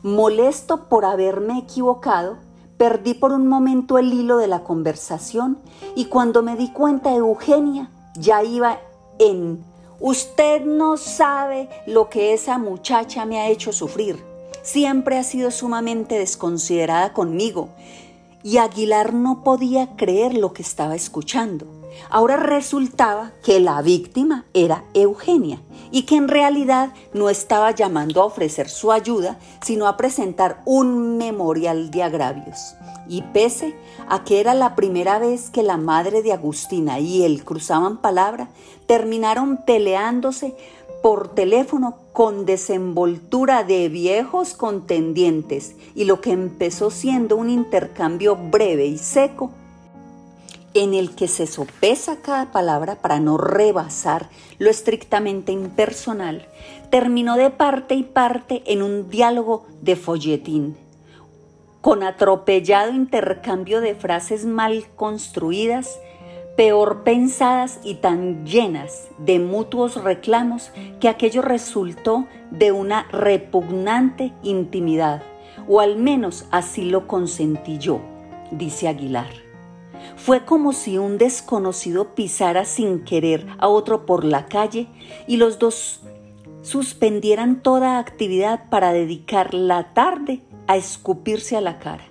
Molesto 0.02 0.88
por 0.88 1.04
haberme 1.04 1.58
equivocado, 1.58 2.38
perdí 2.76 3.14
por 3.14 3.32
un 3.32 3.46
momento 3.46 3.98
el 3.98 4.12
hilo 4.12 4.36
de 4.36 4.48
la 4.48 4.64
conversación 4.64 5.58
y 5.94 6.06
cuando 6.06 6.42
me 6.42 6.56
di 6.56 6.72
cuenta, 6.72 7.14
Eugenia 7.14 7.90
ya 8.16 8.42
iba 8.42 8.80
en, 9.18 9.64
usted 10.02 10.62
no 10.64 10.96
sabe 10.96 11.68
lo 11.86 12.10
que 12.10 12.34
esa 12.34 12.58
muchacha 12.58 13.24
me 13.24 13.40
ha 13.40 13.48
hecho 13.48 13.72
sufrir. 13.72 14.22
Siempre 14.62 15.16
ha 15.16 15.22
sido 15.22 15.50
sumamente 15.50 16.18
desconsiderada 16.18 17.12
conmigo 17.12 17.70
y 18.42 18.58
Aguilar 18.58 19.14
no 19.14 19.44
podía 19.44 19.96
creer 19.96 20.34
lo 20.34 20.52
que 20.52 20.62
estaba 20.62 20.96
escuchando. 20.96 21.66
Ahora 22.10 22.36
resultaba 22.36 23.32
que 23.44 23.60
la 23.60 23.80
víctima 23.80 24.44
era 24.54 24.84
Eugenia 24.92 25.60
y 25.92 26.02
que 26.02 26.16
en 26.16 26.26
realidad 26.26 26.92
no 27.12 27.30
estaba 27.30 27.70
llamando 27.70 28.20
a 28.20 28.24
ofrecer 28.24 28.68
su 28.68 28.90
ayuda, 28.90 29.38
sino 29.62 29.86
a 29.86 29.96
presentar 29.96 30.62
un 30.64 31.18
memorial 31.18 31.90
de 31.92 32.02
agravios. 32.02 32.74
Y 33.08 33.22
pese 33.22 33.74
a 34.08 34.24
que 34.24 34.40
era 34.40 34.54
la 34.54 34.74
primera 34.74 35.18
vez 35.18 35.50
que 35.50 35.62
la 35.62 35.76
madre 35.76 36.22
de 36.22 36.32
Agustina 36.32 36.98
y 36.98 37.22
él 37.22 37.44
cruzaban 37.44 37.98
palabra, 37.98 38.48
terminaron 38.86 39.58
peleándose 39.58 40.56
por 41.02 41.34
teléfono 41.34 41.96
con 42.12 42.46
desenvoltura 42.46 43.64
de 43.64 43.88
viejos 43.88 44.54
contendientes 44.54 45.74
y 45.94 46.04
lo 46.04 46.20
que 46.20 46.30
empezó 46.30 46.90
siendo 46.90 47.36
un 47.36 47.50
intercambio 47.50 48.36
breve 48.36 48.86
y 48.86 48.98
seco, 48.98 49.50
en 50.74 50.94
el 50.94 51.14
que 51.14 51.28
se 51.28 51.46
sopesa 51.46 52.16
cada 52.22 52.50
palabra 52.52 52.96
para 52.96 53.20
no 53.20 53.36
rebasar 53.36 54.28
lo 54.58 54.70
estrictamente 54.70 55.52
impersonal, 55.52 56.46
terminó 56.90 57.36
de 57.36 57.50
parte 57.50 57.94
y 57.94 58.02
parte 58.02 58.62
en 58.66 58.82
un 58.82 59.10
diálogo 59.10 59.66
de 59.80 59.96
folletín, 59.96 60.76
con 61.80 62.02
atropellado 62.02 62.92
intercambio 62.92 63.80
de 63.80 63.94
frases 63.94 64.44
mal 64.46 64.86
construidas, 64.96 65.98
peor 66.56 67.02
pensadas 67.02 67.80
y 67.82 67.94
tan 67.94 68.46
llenas 68.46 69.08
de 69.18 69.38
mutuos 69.38 70.02
reclamos 70.02 70.70
que 71.00 71.08
aquello 71.08 71.42
resultó 71.42 72.26
de 72.50 72.72
una 72.72 73.04
repugnante 73.10 74.32
intimidad, 74.42 75.22
o 75.68 75.80
al 75.80 75.96
menos 75.96 76.46
así 76.50 76.84
lo 76.84 77.06
consentí 77.06 77.78
yo, 77.78 78.00
dice 78.50 78.88
Aguilar. 78.88 79.51
Fue 80.24 80.44
como 80.44 80.72
si 80.72 80.98
un 80.98 81.18
desconocido 81.18 82.14
pisara 82.14 82.64
sin 82.64 83.04
querer 83.04 83.44
a 83.58 83.66
otro 83.66 84.06
por 84.06 84.24
la 84.24 84.46
calle 84.46 84.86
y 85.26 85.36
los 85.36 85.58
dos 85.58 85.98
suspendieran 86.62 87.60
toda 87.60 87.98
actividad 87.98 88.68
para 88.70 88.92
dedicar 88.92 89.52
la 89.52 89.94
tarde 89.94 90.40
a 90.68 90.76
escupirse 90.76 91.56
a 91.56 91.60
la 91.60 91.80
cara. 91.80 92.04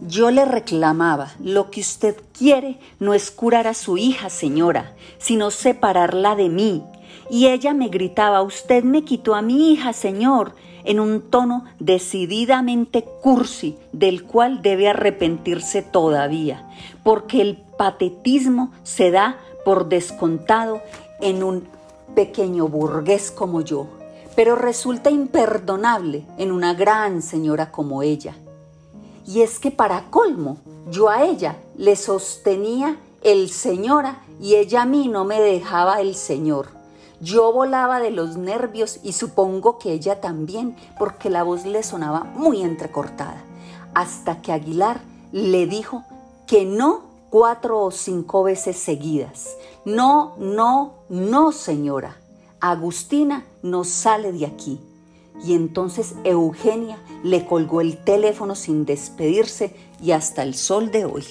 Yo 0.00 0.32
le 0.32 0.44
reclamaba, 0.44 1.30
lo 1.38 1.70
que 1.70 1.82
usted 1.82 2.16
quiere 2.36 2.80
no 2.98 3.14
es 3.14 3.30
curar 3.30 3.68
a 3.68 3.74
su 3.74 3.96
hija, 3.96 4.28
señora, 4.28 4.96
sino 5.18 5.52
separarla 5.52 6.34
de 6.34 6.48
mí. 6.48 6.82
Y 7.30 7.46
ella 7.46 7.74
me 7.74 7.90
gritaba, 7.90 8.42
usted 8.42 8.82
me 8.82 9.04
quitó 9.04 9.36
a 9.36 9.42
mi 9.42 9.72
hija, 9.72 9.92
señor, 9.92 10.56
en 10.84 11.00
un 11.00 11.22
tono 11.22 11.64
decididamente 11.78 13.04
cursi, 13.22 13.78
del 13.92 14.24
cual 14.24 14.62
debe 14.62 14.88
arrepentirse 14.88 15.82
todavía, 15.82 16.68
porque 17.02 17.40
el 17.40 17.56
patetismo 17.56 18.72
se 18.82 19.10
da 19.10 19.38
por 19.64 19.88
descontado 19.88 20.80
en 21.20 21.42
un 21.42 21.64
pequeño 22.14 22.68
burgués 22.68 23.30
como 23.30 23.60
yo, 23.60 23.86
pero 24.34 24.56
resulta 24.56 25.10
imperdonable 25.10 26.24
en 26.38 26.52
una 26.52 26.74
gran 26.74 27.22
señora 27.22 27.70
como 27.70 28.02
ella. 28.02 28.34
Y 29.26 29.42
es 29.42 29.58
que 29.58 29.70
para 29.70 30.10
colmo, 30.10 30.58
yo 30.90 31.08
a 31.08 31.24
ella 31.24 31.56
le 31.76 31.96
sostenía 31.96 32.96
el 33.22 33.50
señora 33.50 34.22
y 34.40 34.56
ella 34.56 34.82
a 34.82 34.86
mí 34.86 35.08
no 35.08 35.24
me 35.24 35.40
dejaba 35.40 36.00
el 36.00 36.14
señor. 36.14 36.81
Yo 37.22 37.52
volaba 37.52 38.00
de 38.00 38.10
los 38.10 38.36
nervios 38.36 38.98
y 39.04 39.12
supongo 39.12 39.78
que 39.78 39.92
ella 39.92 40.20
también, 40.20 40.74
porque 40.98 41.30
la 41.30 41.44
voz 41.44 41.64
le 41.64 41.84
sonaba 41.84 42.24
muy 42.24 42.62
entrecortada, 42.62 43.44
hasta 43.94 44.42
que 44.42 44.50
Aguilar 44.50 45.00
le 45.30 45.68
dijo 45.68 46.02
que 46.48 46.64
no 46.64 47.02
cuatro 47.30 47.80
o 47.80 47.92
cinco 47.92 48.42
veces 48.42 48.76
seguidas. 48.76 49.56
No, 49.84 50.34
no, 50.36 50.94
no, 51.08 51.52
señora. 51.52 52.16
Agustina 52.60 53.46
no 53.62 53.84
sale 53.84 54.32
de 54.32 54.44
aquí. 54.44 54.80
Y 55.44 55.54
entonces 55.54 56.16
Eugenia 56.24 56.98
le 57.22 57.46
colgó 57.46 57.80
el 57.80 58.02
teléfono 58.02 58.56
sin 58.56 58.84
despedirse 58.84 59.76
y 60.02 60.10
hasta 60.10 60.42
el 60.42 60.56
sol 60.56 60.90
de 60.90 61.04
hoy. 61.04 61.24